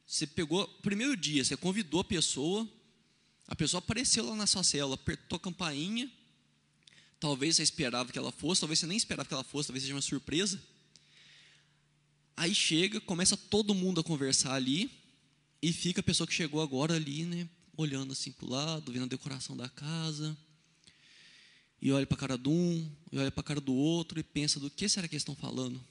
[0.08, 2.65] você pegou, primeiro dia, você convidou a pessoa,
[3.45, 6.10] a pessoa apareceu lá na sua cela, apertou a campainha,
[7.19, 9.95] talvez você esperava que ela fosse, talvez você nem esperava que ela fosse, talvez seja
[9.95, 10.62] uma surpresa.
[12.36, 14.91] Aí chega, começa todo mundo a conversar ali,
[15.62, 19.06] e fica a pessoa que chegou agora ali, né, olhando assim para o lado, vendo
[19.06, 20.38] a decoração da casa,
[21.82, 24.23] e olha para a cara de um, e olha para a cara do outro, e
[24.23, 25.82] pensa do que será que eles estão falando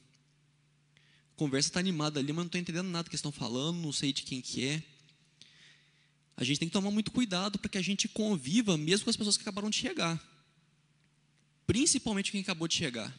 [1.36, 4.22] conversa está animada ali, mas não estou entendendo nada que estão falando, não sei de
[4.22, 4.82] quem que é.
[6.36, 9.16] A gente tem que tomar muito cuidado para que a gente conviva mesmo com as
[9.16, 10.20] pessoas que acabaram de chegar.
[11.66, 13.12] Principalmente quem acabou de chegar.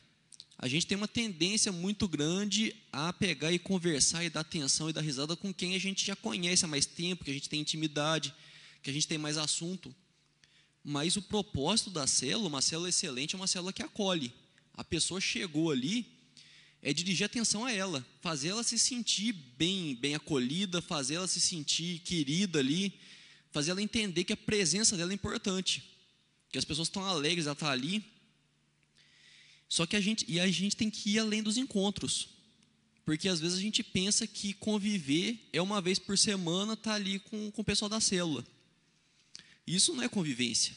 [0.58, 4.94] A gente tem uma tendência muito grande a pegar e conversar e dar atenção e
[4.94, 7.62] dar risada com quem a gente já conhece há mais tempo, que a gente tem
[7.62, 8.34] intimidade,
[8.82, 9.94] que a gente tem mais assunto.
[10.84, 14.34] Mas o propósito da célula, uma célula excelente, é uma célula que acolhe.
[14.74, 16.08] A pessoa chegou ali,
[16.82, 21.42] é dirigir atenção a ela, fazer ela se sentir bem, bem acolhida, fazer ela se
[21.42, 22.94] sentir querida ali,
[23.52, 25.84] fazer ela entender que a presença dela é importante,
[26.52, 28.04] que as pessoas estão alegres, ela está ali.
[29.70, 32.30] Só que a gente e a gente tem que ir além dos encontros,
[33.06, 36.96] porque às vezes a gente pensa que conviver é uma vez por semana estar tá
[36.96, 38.46] ali com, com o pessoal da célula.
[39.66, 40.76] Isso não é convivência.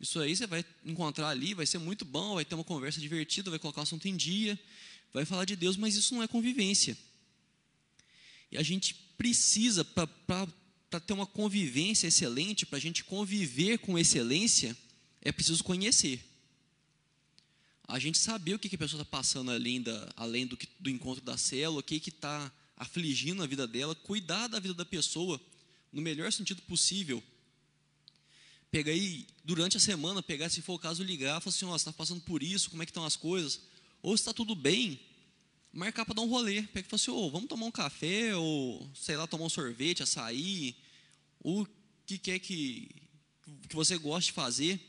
[0.00, 3.50] Isso aí você vai encontrar ali, vai ser muito bom, vai ter uma conversa divertida,
[3.50, 4.58] vai colocar o assunto em dia,
[5.12, 6.96] vai falar de Deus, mas isso não é convivência.
[8.50, 14.76] E a gente precisa, para ter uma convivência excelente, para a gente conviver com excelência,
[15.20, 16.20] é preciso conhecer.
[17.88, 20.90] A gente saber o que, que a pessoa está passando além, da, além do, do
[20.90, 25.40] encontro da célula, o que está afligindo a vida dela, cuidar da vida da pessoa
[25.92, 27.22] no melhor sentido possível
[28.72, 31.76] pegar aí, durante a semana, pegar, se for o caso, ligar, falar assim, oh, você
[31.76, 33.60] está passando por isso, como é que estão as coisas?
[34.00, 34.98] Ou está tudo bem,
[35.70, 36.62] marcar para dar um rolê.
[36.62, 40.02] Pega e fala assim, oh, vamos tomar um café, ou, sei lá, tomar um sorvete,
[40.02, 40.74] açaí,
[41.38, 41.66] o
[42.06, 42.88] que quer que,
[43.68, 44.80] que você goste de fazer.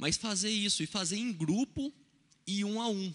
[0.00, 1.92] Mas fazer isso, e fazer em grupo
[2.46, 3.12] e um a um.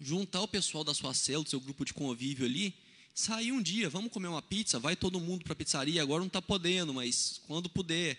[0.00, 2.74] Juntar o pessoal da sua célula, do seu grupo de convívio ali,
[3.14, 6.26] sair um dia, vamos comer uma pizza, vai todo mundo para a pizzaria, agora não
[6.26, 8.18] está podendo, mas quando puder,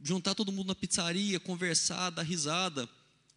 [0.00, 2.88] juntar todo mundo na pizzaria, conversar, dar risada,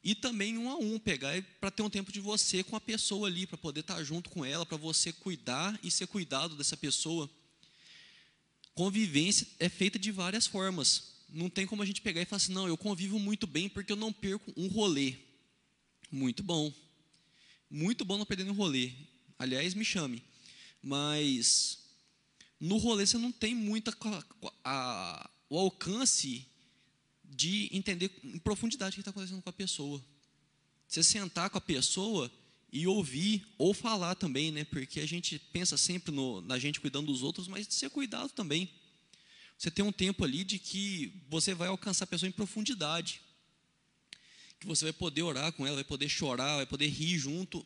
[0.03, 3.27] e também um a um, pegar para ter um tempo de você com a pessoa
[3.27, 6.77] ali, para poder estar tá junto com ela, para você cuidar e ser cuidado dessa
[6.77, 7.27] pessoa.
[8.75, 11.14] Convivência é feita de várias formas.
[11.29, 13.91] Não tem como a gente pegar e falar assim, não, eu convivo muito bem porque
[13.91, 15.15] eu não perco um rolê.
[16.11, 16.73] Muito bom.
[17.69, 18.91] Muito bom não perder um rolê.
[19.37, 20.23] Aliás, me chame.
[20.81, 21.79] Mas
[22.59, 23.95] no rolê você não tem muita
[24.63, 26.45] a, o alcance
[27.23, 30.03] de entender em profundidade o que está acontecendo com a pessoa.
[30.87, 32.31] você sentar com a pessoa
[32.71, 34.63] e ouvir ou falar também, né?
[34.63, 38.29] Porque a gente pensa sempre no, na gente cuidando dos outros, mas de ser cuidado
[38.29, 38.69] também.
[39.57, 43.21] Você tem um tempo ali de que você vai alcançar a pessoa em profundidade.
[44.59, 47.65] Que você vai poder orar com ela, vai poder chorar, vai poder rir junto.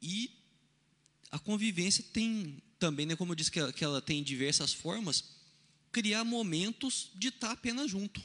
[0.00, 0.30] E
[1.30, 5.24] a convivência tem também, né, como eu disse que ela, que ela tem diversas formas,
[5.90, 8.22] criar momentos de estar apenas junto.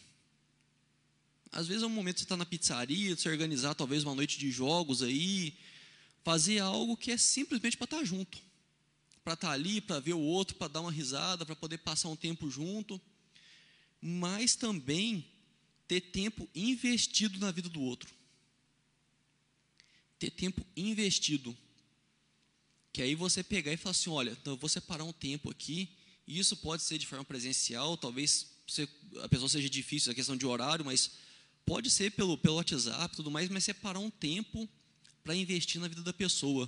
[1.52, 4.14] Às vezes é um momento de você estar na pizzaria, de se organizar talvez uma
[4.14, 5.58] noite de jogos aí,
[6.24, 8.38] fazer algo que é simplesmente para estar junto.
[9.30, 12.16] Para estar ali, para ver o outro, para dar uma risada, para poder passar um
[12.16, 13.00] tempo junto.
[14.02, 15.24] Mas também
[15.88, 18.12] ter tempo investido na vida do outro.
[20.18, 21.56] Ter tempo investido.
[22.92, 25.96] Que aí você pegar e falar assim: olha, então eu vou separar um tempo aqui,
[26.26, 28.48] e isso pode ser de forma presencial, talvez
[29.22, 31.12] a pessoa seja difícil, a questão de horário, mas
[31.68, 34.68] pode ser pelo, pelo WhatsApp tudo mais, mas separar um tempo
[35.24, 36.68] para investir na vida da pessoa.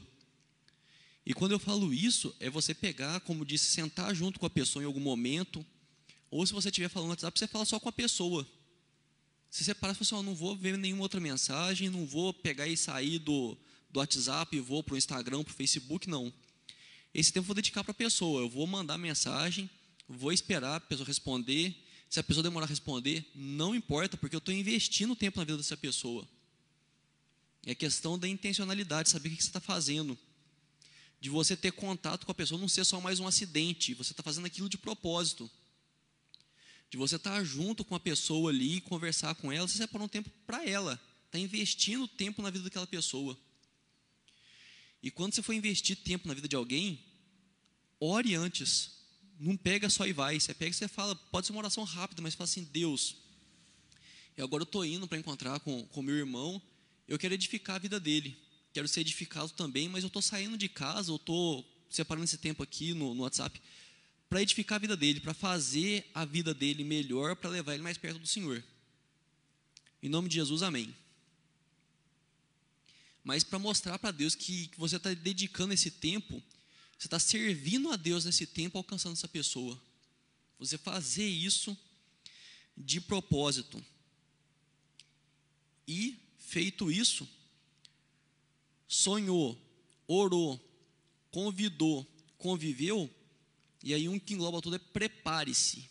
[1.25, 4.81] E quando eu falo isso, é você pegar, como disse, sentar junto com a pessoa
[4.81, 5.65] em algum momento,
[6.29, 8.47] ou se você estiver falando no WhatsApp, você fala só com a pessoa.
[9.49, 12.67] Se separa e fala assim, oh, não vou ver nenhuma outra mensagem, não vou pegar
[12.67, 13.57] e sair do,
[13.89, 16.33] do WhatsApp e vou para o Instagram, para o Facebook, não.
[17.13, 18.41] Esse tempo eu vou dedicar para a pessoa.
[18.41, 19.69] Eu vou mandar mensagem,
[20.07, 21.75] vou esperar a pessoa responder.
[22.09, 25.57] Se a pessoa demorar a responder, não importa, porque eu estou investindo tempo na vida
[25.57, 26.27] dessa pessoa.
[27.65, 30.17] É questão da intencionalidade, saber o que você está fazendo.
[31.21, 33.93] De você ter contato com a pessoa, não ser só mais um acidente.
[33.93, 35.49] Você está fazendo aquilo de propósito.
[36.89, 40.07] De você estar tá junto com a pessoa ali, conversar com ela, você separa um
[40.07, 40.99] tempo para ela.
[41.27, 43.37] Está investindo tempo na vida daquela pessoa.
[45.01, 46.99] E quando você for investir tempo na vida de alguém,
[47.99, 48.99] ore antes.
[49.39, 50.39] Não pega só e vai.
[50.39, 53.15] Você pega e você fala, pode ser uma oração rápida, mas fala assim, Deus,
[54.35, 56.61] eu agora estou indo para encontrar com o meu irmão,
[57.07, 58.37] eu quero edificar a vida dele.
[58.73, 62.63] Quero ser edificado também, mas eu estou saindo de casa, eu estou separando esse tempo
[62.63, 63.61] aqui no, no WhatsApp
[64.29, 67.97] para edificar a vida dele, para fazer a vida dele melhor, para levar ele mais
[67.97, 68.63] perto do Senhor.
[70.01, 70.95] Em nome de Jesus, amém
[73.23, 76.41] mas para mostrar para Deus que, que você está dedicando esse tempo,
[76.97, 79.79] você está servindo a Deus nesse tempo, alcançando essa pessoa.
[80.59, 81.77] Você fazer isso
[82.75, 83.83] de propósito.
[85.87, 87.27] E, feito isso,
[88.91, 89.57] sonhou,
[90.05, 90.59] orou,
[91.31, 92.05] convidou,
[92.37, 93.09] conviveu,
[93.81, 95.89] e aí um que engloba tudo é prepare-se,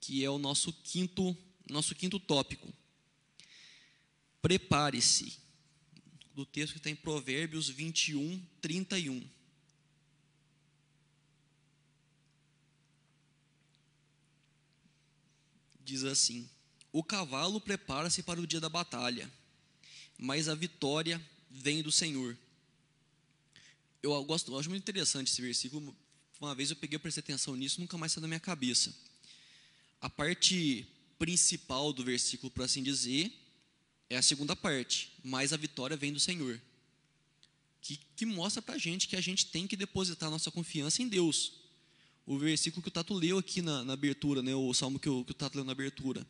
[0.00, 1.36] que é o nosso quinto,
[1.68, 2.68] nosso quinto tópico.
[4.42, 5.38] Prepare-se
[6.34, 9.24] do texto que está em Provérbios 21, 31.
[15.84, 16.50] Diz assim:
[16.90, 19.30] O cavalo prepara-se para o dia da batalha,
[20.18, 22.36] mas a vitória vem do Senhor.
[24.02, 25.94] Eu gosto, eu acho muito interessante esse versículo.
[26.40, 28.94] Uma vez eu peguei, eu prestei atenção nisso, nunca mais saiu da minha cabeça.
[30.00, 30.86] A parte
[31.18, 33.30] principal do versículo, por assim dizer,
[34.08, 36.60] é a segunda parte, mas a vitória vem do Senhor.
[37.82, 41.08] Que, que mostra para a gente que a gente tem que depositar nossa confiança em
[41.08, 41.52] Deus.
[42.26, 45.24] O versículo que o Tato leu aqui na, na abertura, né, o salmo que o,
[45.24, 46.26] que o Tato leu na abertura.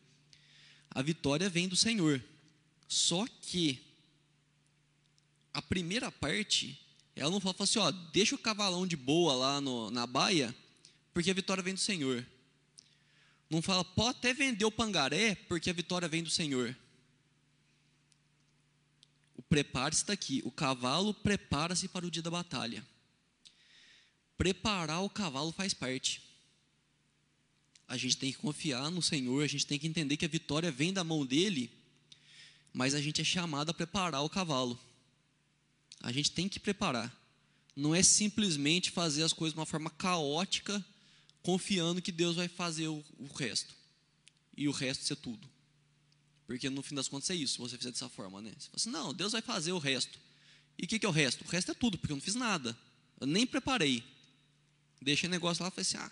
[0.89, 2.21] A vitória vem do Senhor.
[2.87, 3.79] Só que
[5.53, 6.79] a primeira parte,
[7.15, 10.55] ela não fala, assim, ó, deixa o cavalão de boa lá no, na baia,
[11.13, 12.25] porque a vitória vem do Senhor.
[13.49, 16.75] Não fala, pode até vender o pangaré, porque a vitória vem do Senhor.
[19.35, 20.41] O prepare-se está aqui.
[20.45, 22.85] O cavalo prepara-se para o dia da batalha.
[24.37, 26.23] Preparar o cavalo faz parte.
[27.89, 30.71] A gente tem que confiar no Senhor, a gente tem que entender que a vitória
[30.71, 31.69] vem da mão dele,
[32.71, 34.79] mas a gente é chamado a preparar o cavalo.
[36.01, 37.15] A gente tem que preparar.
[37.75, 40.83] Não é simplesmente fazer as coisas de uma forma caótica,
[41.41, 43.73] confiando que Deus vai fazer o, o resto.
[44.55, 45.47] E o resto ser tudo.
[46.45, 48.51] Porque no fim das contas é isso, se você fizer dessa forma, né?
[48.57, 50.19] Você fala assim, não, Deus vai fazer o resto.
[50.77, 51.45] E o que, que é o resto?
[51.45, 52.77] O resto é tudo, porque eu não fiz nada.
[53.19, 54.03] Eu nem preparei.
[55.01, 56.11] Deixei o negócio lá e falei assim, ah,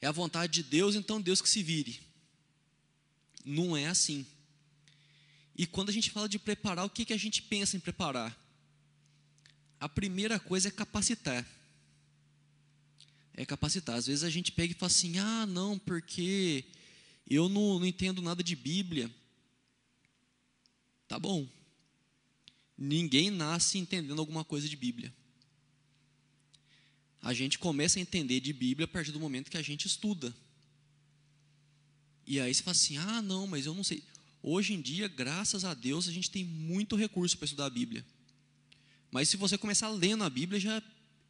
[0.00, 2.00] é a vontade de Deus, então Deus que se vire.
[3.44, 4.26] Não é assim.
[5.58, 8.38] E quando a gente fala de preparar, o que, que a gente pensa em preparar?
[9.80, 11.44] A primeira coisa é capacitar.
[13.34, 13.96] É capacitar.
[13.96, 16.64] Às vezes a gente pega e fala assim: ah, não, porque
[17.28, 19.10] eu não, não entendo nada de Bíblia.
[21.08, 21.48] Tá bom.
[22.76, 25.12] Ninguém nasce entendendo alguma coisa de Bíblia.
[27.20, 30.32] A gente começa a entender de Bíblia a partir do momento que a gente estuda.
[32.24, 34.04] E aí você fala assim: ah, não, mas eu não sei.
[34.42, 38.04] Hoje em dia, graças a Deus, a gente tem muito recurso para estudar a Bíblia.
[39.10, 40.82] Mas se você começar lendo a Bíblia, já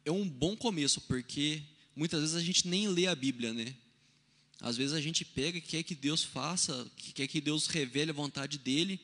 [0.05, 1.63] é um bom começo, porque
[1.95, 3.75] muitas vezes a gente nem lê a Bíblia, né?
[4.61, 8.13] Às vezes a gente pega e quer que Deus faça, quer que Deus revele a
[8.13, 8.99] vontade dele,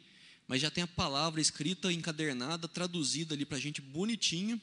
[0.47, 4.62] mas já tem a palavra escrita, encadernada, traduzida ali para a gente bonitinho.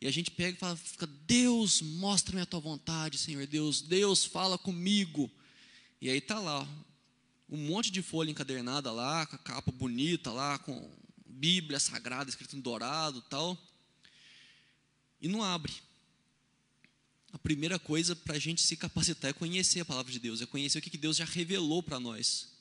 [0.00, 4.24] E a gente pega e fala, fica, Deus, mostra-me a tua vontade, Senhor Deus, Deus,
[4.24, 5.30] fala comigo.
[6.00, 6.66] E aí tá lá,
[7.50, 10.88] um monte de folha encadernada lá, com a capa bonita lá, com
[11.26, 13.58] Bíblia sagrada escrita em dourado tal.
[15.20, 15.72] E não abre.
[17.32, 20.46] A primeira coisa para a gente se capacitar é conhecer a palavra de Deus, é
[20.46, 22.52] conhecer o que Deus já revelou para nós,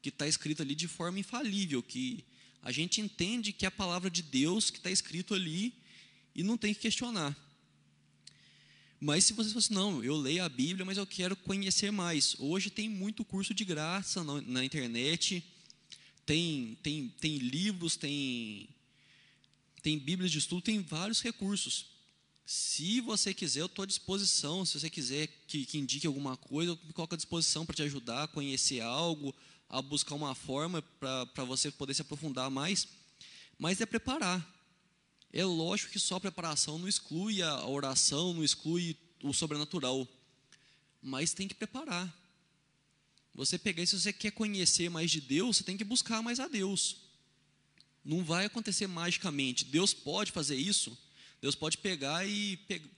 [0.00, 2.24] que está escrito ali de forma infalível, que
[2.62, 5.74] a gente entende que é a palavra de Deus que está escrito ali
[6.34, 7.36] e não tem que questionar.
[9.04, 12.36] Mas se você fosse, não, eu leio a Bíblia, mas eu quero conhecer mais.
[12.38, 15.44] Hoje tem muito curso de graça na, na internet,
[16.24, 18.66] tem, tem, tem livros, tem,
[19.82, 21.84] tem Bíblias de estudo, tem vários recursos.
[22.46, 24.64] Se você quiser, eu estou à disposição.
[24.64, 27.82] Se você quiser que, que indique alguma coisa, eu me coloco à disposição para te
[27.82, 29.34] ajudar a conhecer algo,
[29.68, 32.88] a buscar uma forma para você poder se aprofundar mais.
[33.58, 34.53] Mas é preparar.
[35.34, 40.08] É lógico que só a preparação não exclui a oração, não exclui o sobrenatural.
[41.02, 42.10] Mas tem que preparar.
[43.34, 46.48] Você pegar, se você quer conhecer mais de Deus, você tem que buscar mais a
[46.48, 46.96] Deus.
[48.02, 49.66] Não vai acontecer magicamente.
[49.66, 50.96] Deus pode fazer isso
[51.44, 52.88] Deus pode pegar e pega,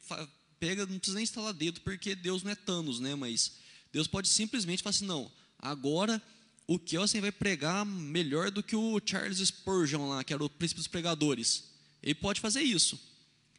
[0.60, 3.12] pega, não precisa nem instalar dedo, porque Deus não é Thanos, né?
[3.16, 3.54] Mas
[3.92, 5.28] Deus pode simplesmente falar assim: não,
[5.58, 6.22] agora
[6.64, 10.78] o Kelsen vai pregar melhor do que o Charles Spurgeon lá, que era o príncipe
[10.78, 11.64] dos pregadores.
[12.06, 13.00] Ele pode fazer isso.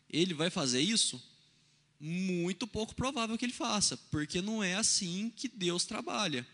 [0.10, 1.22] Ele vai fazer isso?
[2.00, 6.48] Muito pouco provável que ele faça, porque não é assim que Deus trabalha.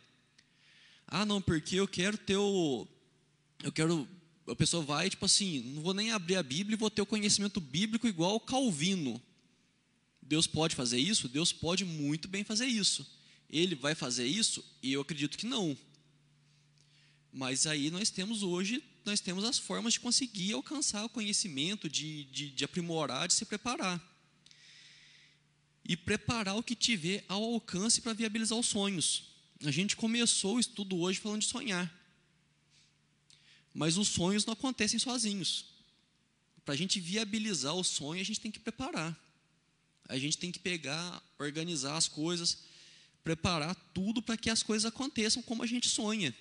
[1.06, 2.88] Ah, não, porque eu quero ter o.
[3.62, 4.08] Eu quero
[4.48, 7.06] a pessoa vai, tipo assim, não vou nem abrir a Bíblia e vou ter o
[7.06, 9.22] conhecimento bíblico igual Calvino.
[10.20, 11.30] Deus pode fazer isso?
[11.30, 13.08] Deus pode muito bem fazer isso.
[13.50, 14.66] Ele vai fazer isso?
[14.82, 15.78] E eu acredito que não.
[17.32, 22.26] Mas aí nós temos hoje, nós temos as formas de conseguir alcançar o conhecimento, de,
[22.26, 24.02] de, de aprimorar, de se preparar.
[25.84, 29.34] E preparar o que tiver ao alcance para viabilizar os sonhos.
[29.66, 31.92] A gente começou o estudo hoje falando de sonhar.
[33.74, 35.66] Mas os sonhos não acontecem sozinhos.
[36.64, 39.18] Para a gente viabilizar o sonho, a gente tem que preparar.
[40.08, 42.60] A gente tem que pegar, organizar as coisas,
[43.24, 46.36] preparar tudo para que as coisas aconteçam como a gente sonha.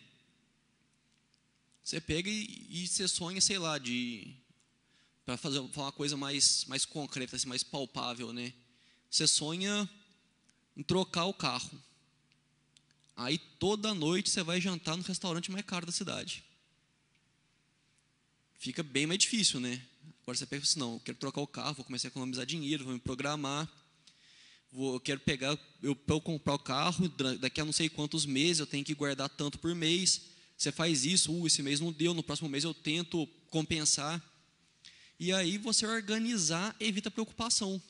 [1.82, 4.34] Você pega e, e você sonha, sei lá, de
[5.24, 8.52] para fazer uma coisa mais mais concreta, assim, mais palpável, né?
[9.10, 9.88] Você sonha
[10.76, 11.70] em trocar o carro.
[13.16, 16.44] Aí toda noite você vai jantar no restaurante mais caro da cidade
[18.62, 19.82] fica bem mais difícil, né?
[20.22, 22.84] Agora você pensa assim, não, eu quero trocar o carro, vou começar a economizar dinheiro,
[22.84, 23.68] vou me programar,
[24.70, 27.08] vou, eu quero pegar, eu, eu comprar o carro,
[27.40, 30.22] daqui a não sei quantos meses eu tenho que guardar tanto por mês,
[30.62, 34.22] você faz isso, uh, esse mês não deu, no próximo mês eu tento compensar,
[35.18, 37.80] e aí você organizar evita preocupação,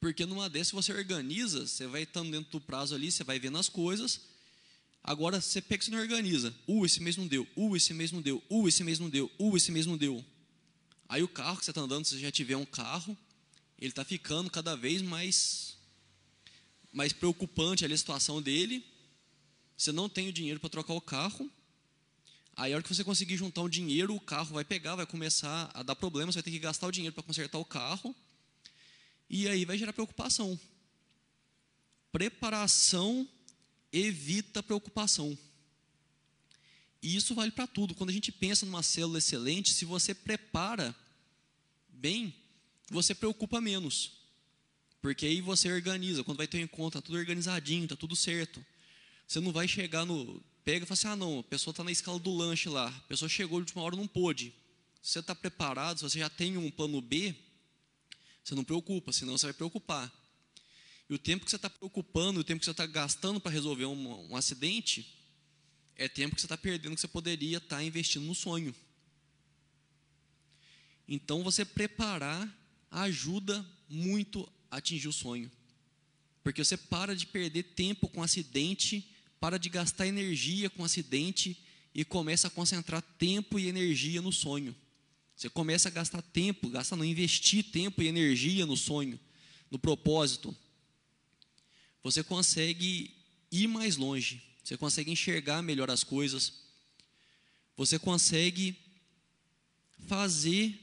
[0.00, 3.58] porque numa dessas você organiza, você vai estando dentro do prazo ali, você vai vendo
[3.58, 4.20] as coisas,
[5.06, 6.52] Agora você pega e não organiza.
[6.66, 7.46] Uh, esse mês não deu.
[7.54, 8.42] Uh, esse mês não deu.
[8.50, 9.30] Uh, esse mês não deu.
[9.38, 10.24] Uh, esse mês não deu.
[11.08, 13.16] Aí o carro que você está andando, se você já tiver um carro,
[13.78, 15.76] ele está ficando cada vez mais,
[16.92, 18.84] mais preocupante ali a situação dele.
[19.76, 21.50] Você não tem o dinheiro para trocar o carro.
[22.56, 25.70] Aí a hora que você conseguir juntar um dinheiro, o carro vai pegar, vai começar
[25.74, 28.14] a dar problema, você vai ter que gastar o dinheiro para consertar o carro.
[29.28, 30.58] E aí vai gerar preocupação.
[32.10, 33.28] Preparação
[33.92, 35.36] evita preocupação.
[37.02, 37.94] E isso vale para tudo.
[37.94, 40.94] Quando a gente pensa numa célula excelente, se você prepara
[41.88, 42.34] bem,
[42.90, 44.12] você preocupa menos.
[45.02, 46.24] Porque aí você organiza.
[46.24, 48.64] Quando vai ter um encontro, está tudo organizadinho, está tudo certo.
[49.26, 50.42] Você não vai chegar no.
[50.64, 52.88] Pega e fala assim: ah, não, a pessoa está na escala do lanche lá.
[52.88, 54.54] A pessoa chegou de última hora não pôde.
[55.02, 57.34] Se você está preparado, se você já tem um plano B,
[58.42, 60.12] você não preocupa, senão você vai preocupar.
[61.08, 63.86] E o tempo que você está preocupando, o tempo que você está gastando para resolver
[63.86, 65.16] um, um, acidente,
[65.94, 68.74] é tempo que você está perdendo que você poderia estar tá investindo no sonho.
[71.08, 72.52] Então, você preparar
[72.90, 75.50] ajuda muito a atingir o sonho.
[76.42, 79.08] Porque você para de perder tempo com acidente,
[79.40, 81.56] para de gastar energia com acidente
[81.94, 84.74] e começa a concentrar tempo e energia no sonho.
[85.34, 89.18] Você começa a gastar tempo, gasta não investir tempo e energia no sonho,
[89.70, 90.56] no propósito
[92.06, 93.10] você consegue
[93.50, 94.40] ir mais longe.
[94.62, 96.52] você consegue enxergar melhor as coisas,
[97.76, 98.76] você consegue
[100.06, 100.78] fazer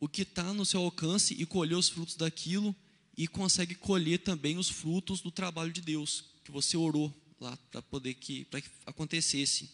[0.00, 2.74] o que está no seu alcance e colher os frutos daquilo
[3.14, 7.82] e consegue colher também os frutos do trabalho de Deus que você orou lá para
[7.82, 9.70] poder que para que acontecesse.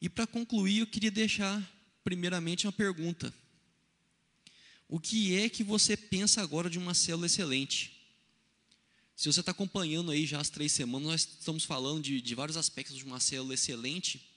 [0.00, 1.60] E para concluir, eu queria deixar
[2.04, 3.32] primeiramente uma pergunta.
[4.88, 7.96] O que é que você pensa agora de uma célula excelente?
[9.16, 12.56] Se você está acompanhando aí já as três semanas, nós estamos falando de, de vários
[12.56, 14.30] aspectos de uma célula excelente.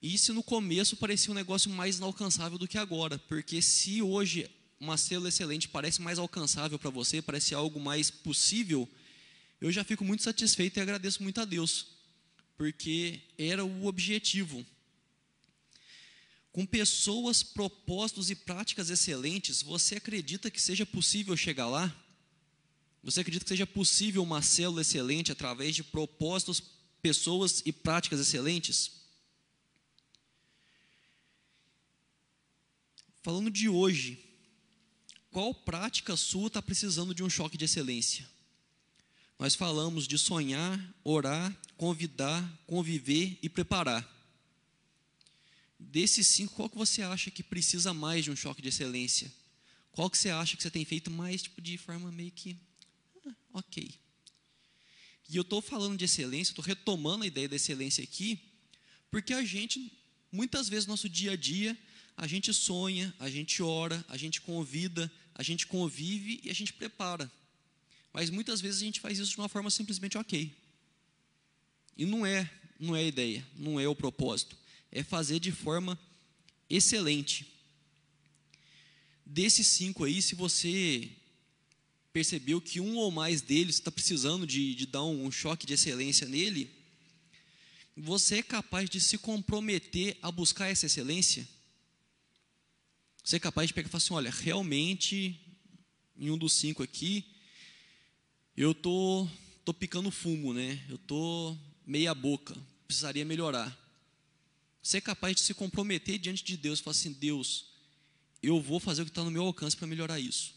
[0.00, 4.48] E se no começo parecia um negócio mais inalcançável do que agora, porque se hoje
[4.78, 8.88] uma célula excelente parece mais alcançável para você, parece algo mais possível,
[9.60, 11.88] eu já fico muito satisfeito e agradeço muito a Deus,
[12.56, 14.64] porque era o objetivo.
[16.52, 21.94] Com pessoas, propósitos e práticas excelentes, você acredita que seja possível chegar lá?
[23.02, 26.62] Você acredita que seja possível uma célula excelente através de propósitos,
[27.00, 28.92] pessoas e práticas excelentes?
[33.22, 34.24] Falando de hoje,
[35.30, 38.28] qual prática sua está precisando de um choque de excelência?
[39.38, 44.06] Nós falamos de sonhar, orar, convidar, conviver e preparar.
[45.78, 49.32] Desses cinco, qual que você acha que precisa mais de um choque de excelência?
[49.92, 52.56] Qual que você acha que você tem feito mais tipo, de forma meio que
[53.24, 53.94] ah, ok?
[55.28, 58.40] E eu estou falando de excelência, estou retomando a ideia da excelência aqui,
[59.10, 59.92] porque a gente,
[60.32, 61.78] muitas vezes no nosso dia a dia,
[62.16, 66.72] a gente sonha, a gente ora, a gente convida, a gente convive e a gente
[66.72, 67.30] prepara.
[68.12, 70.54] Mas muitas vezes a gente faz isso de uma forma simplesmente ok.
[71.96, 74.56] E não é, não é a ideia, não é o propósito.
[74.90, 75.98] É fazer de forma
[76.70, 77.46] excelente.
[79.24, 81.10] Desses cinco aí, se você
[82.12, 85.74] percebeu que um ou mais deles está precisando de, de dar um, um choque de
[85.74, 86.70] excelência nele,
[87.96, 91.46] você é capaz de se comprometer a buscar essa excelência?
[93.22, 95.38] Você é capaz de pegar e falar assim: olha, realmente,
[96.16, 97.24] em um dos cinco aqui,
[98.60, 99.28] eu tô,
[99.64, 100.84] tô picando fumo, né?
[100.88, 101.56] Eu tô
[101.86, 102.56] meia boca,
[102.88, 103.76] precisaria melhorar.
[104.82, 107.66] Você é capaz de se comprometer diante de Deus e falar assim: Deus,
[108.42, 110.54] eu vou fazer o que está no meu alcance para melhorar isso.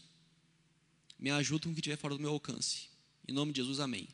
[1.16, 2.88] Me ajuda com o que estiver fora do meu alcance.
[3.28, 4.08] Em nome de Jesus, amém.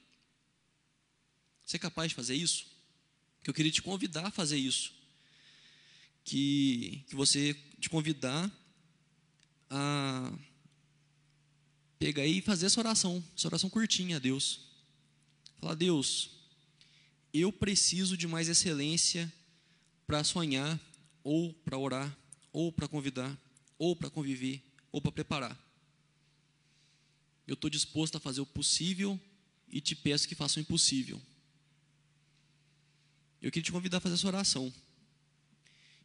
[1.65, 2.67] Você é capaz de fazer isso?
[3.43, 4.93] Que eu queria te convidar a fazer isso.
[6.25, 8.51] Que, que você te convidar
[9.71, 10.31] a
[11.99, 14.61] pegar e fazer essa oração, essa oração curtinha a Deus.
[15.61, 16.31] Falar, Deus,
[17.33, 19.33] eu preciso de mais excelência
[20.07, 20.81] para sonhar,
[21.23, 22.17] ou para orar,
[22.53, 23.37] ou para convidar,
[23.79, 25.59] ou para conviver, ou para preparar.
[27.47, 29.21] Eu estou disposto a fazer o possível
[29.69, 31.21] e te peço que faça o impossível.
[33.41, 34.73] Eu queria te convidar a fazer essa oração.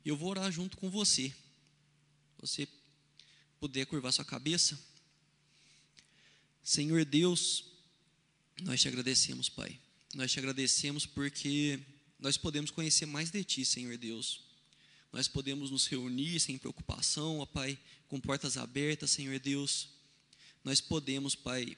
[0.06, 1.34] Eu vou orar junto com você
[2.44, 2.68] você
[3.58, 4.78] puder curvar sua cabeça.
[6.64, 7.66] Senhor Deus,
[8.61, 9.78] nós te agradecemos, Pai.
[10.14, 11.78] Nós te agradecemos porque
[12.18, 14.39] nós podemos conhecer mais de Ti, Senhor Deus.
[15.11, 19.89] Nós podemos nos reunir sem preocupação, ó Pai, com portas abertas, Senhor Deus.
[20.64, 21.76] Nós podemos, Pai,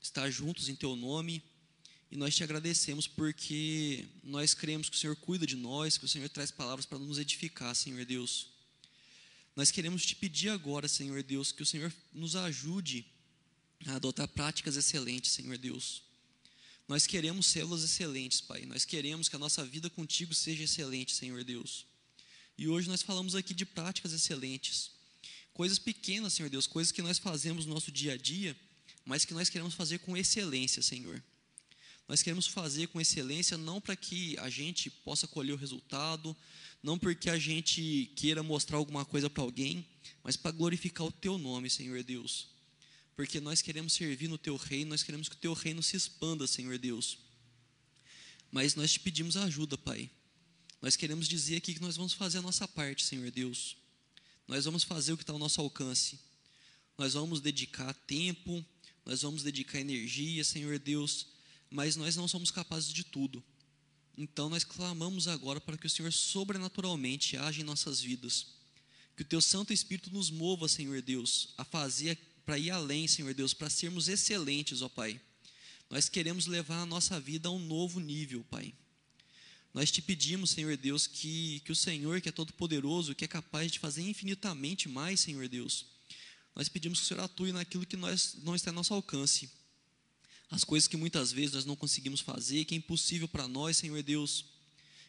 [0.00, 1.42] estar juntos em Teu nome
[2.10, 6.08] e nós te agradecemos porque nós cremos que o Senhor cuida de nós, que o
[6.08, 8.48] Senhor traz palavras para nos edificar, Senhor Deus.
[9.54, 13.11] Nós queremos te pedir agora, Senhor Deus, que o Senhor nos ajude
[13.86, 16.02] a adotar práticas excelentes, Senhor Deus.
[16.88, 18.66] Nós queremos células excelentes, Pai.
[18.66, 21.86] Nós queremos que a nossa vida contigo seja excelente, Senhor Deus.
[22.58, 24.90] E hoje nós falamos aqui de práticas excelentes.
[25.54, 28.56] Coisas pequenas, Senhor Deus, coisas que nós fazemos no nosso dia a dia,
[29.04, 31.22] mas que nós queremos fazer com excelência, Senhor.
[32.08, 36.36] Nós queremos fazer com excelência não para que a gente possa colher o resultado,
[36.82, 39.86] não porque a gente queira mostrar alguma coisa para alguém,
[40.22, 42.51] mas para glorificar o teu nome, Senhor Deus.
[43.14, 46.46] Porque nós queremos servir no teu reino, nós queremos que o teu reino se expanda,
[46.46, 47.18] Senhor Deus.
[48.50, 50.10] Mas nós te pedimos ajuda, Pai.
[50.80, 53.76] Nós queremos dizer aqui que nós vamos fazer a nossa parte, Senhor Deus.
[54.48, 56.18] Nós vamos fazer o que está ao nosso alcance.
[56.98, 58.64] Nós vamos dedicar tempo,
[59.04, 61.28] nós vamos dedicar energia, Senhor Deus,
[61.70, 63.42] mas nós não somos capazes de tudo.
[64.16, 68.46] Então nós clamamos agora para que o Senhor sobrenaturalmente age em nossas vidas.
[69.16, 73.32] Que o teu Santo Espírito nos mova, Senhor Deus, a fazer para ir além, Senhor
[73.34, 75.20] Deus, para sermos excelentes, ó Pai.
[75.88, 78.74] Nós queremos levar a nossa vida a um novo nível, Pai.
[79.74, 83.72] Nós te pedimos, Senhor Deus, que, que o Senhor, que é todo-poderoso, que é capaz
[83.72, 85.86] de fazer infinitamente mais, Senhor Deus,
[86.54, 89.50] nós pedimos que o Senhor atue naquilo que nós, não está em nosso alcance.
[90.50, 94.02] as coisas que muitas vezes nós não conseguimos fazer, que é impossível para nós, Senhor
[94.02, 94.44] Deus,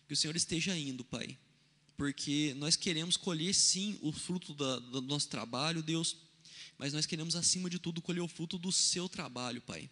[0.07, 1.37] que o Senhor esteja indo, Pai,
[1.97, 6.15] porque nós queremos colher sim o fruto da, do nosso trabalho, Deus,
[6.83, 9.89] mas nós queremos acima de tudo colher o fruto do Seu trabalho, Pai.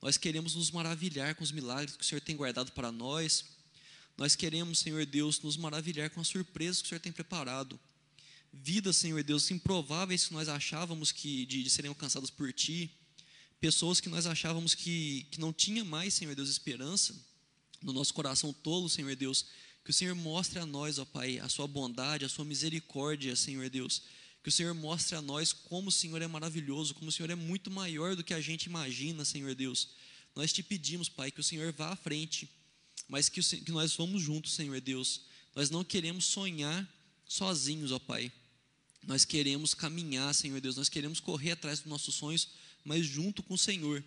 [0.00, 3.44] Nós queremos nos maravilhar com os milagres que o Senhor tem guardado para nós.
[4.16, 7.78] Nós queremos, Senhor Deus, nos maravilhar com as surpresas que o Senhor tem preparado.
[8.50, 12.90] Vidas, Senhor Deus, improváveis que nós achávamos que de, de serem alcançadas por Ti
[13.60, 17.14] pessoas que nós achávamos que, que não tinha mais, Senhor Deus, esperança,
[17.82, 19.44] no nosso coração tolo, Senhor Deus,
[19.84, 23.68] que o Senhor mostre a nós, ó Pai, a sua bondade, a sua misericórdia, Senhor
[23.68, 24.04] Deus,
[24.44, 27.34] que o Senhor mostre a nós como o Senhor é maravilhoso, como o Senhor é
[27.34, 29.88] muito maior do que a gente imagina, Senhor Deus.
[30.36, 32.46] Nós te pedimos, Pai, que o Senhor vá à frente,
[33.08, 35.22] mas que, o, que nós vamos juntos, Senhor Deus.
[35.56, 36.86] Nós não queremos sonhar
[37.26, 38.30] sozinhos, ó Pai.
[39.06, 42.50] Nós queremos caminhar, Senhor Deus, nós queremos correr atrás dos nossos sonhos,
[42.84, 44.04] mas junto com o Senhor,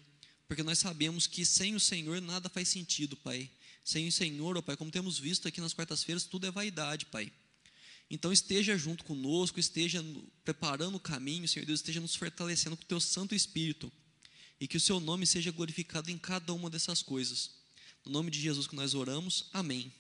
[0.48, 3.50] porque nós sabemos que sem o Senhor nada faz sentido, Pai.
[3.84, 7.34] Sem o Senhor, ó Pai, como temos visto aqui nas quartas-feiras, tudo é vaidade, Pai.
[8.10, 10.04] Então esteja junto conosco, esteja
[10.46, 13.92] preparando o caminho, Senhor Deus, esteja nos fortalecendo com o teu Santo Espírito
[14.60, 17.52] e que o seu nome seja glorificado em cada uma dessas coisas.
[18.06, 19.92] No nome de Jesus que nós oramos, amém.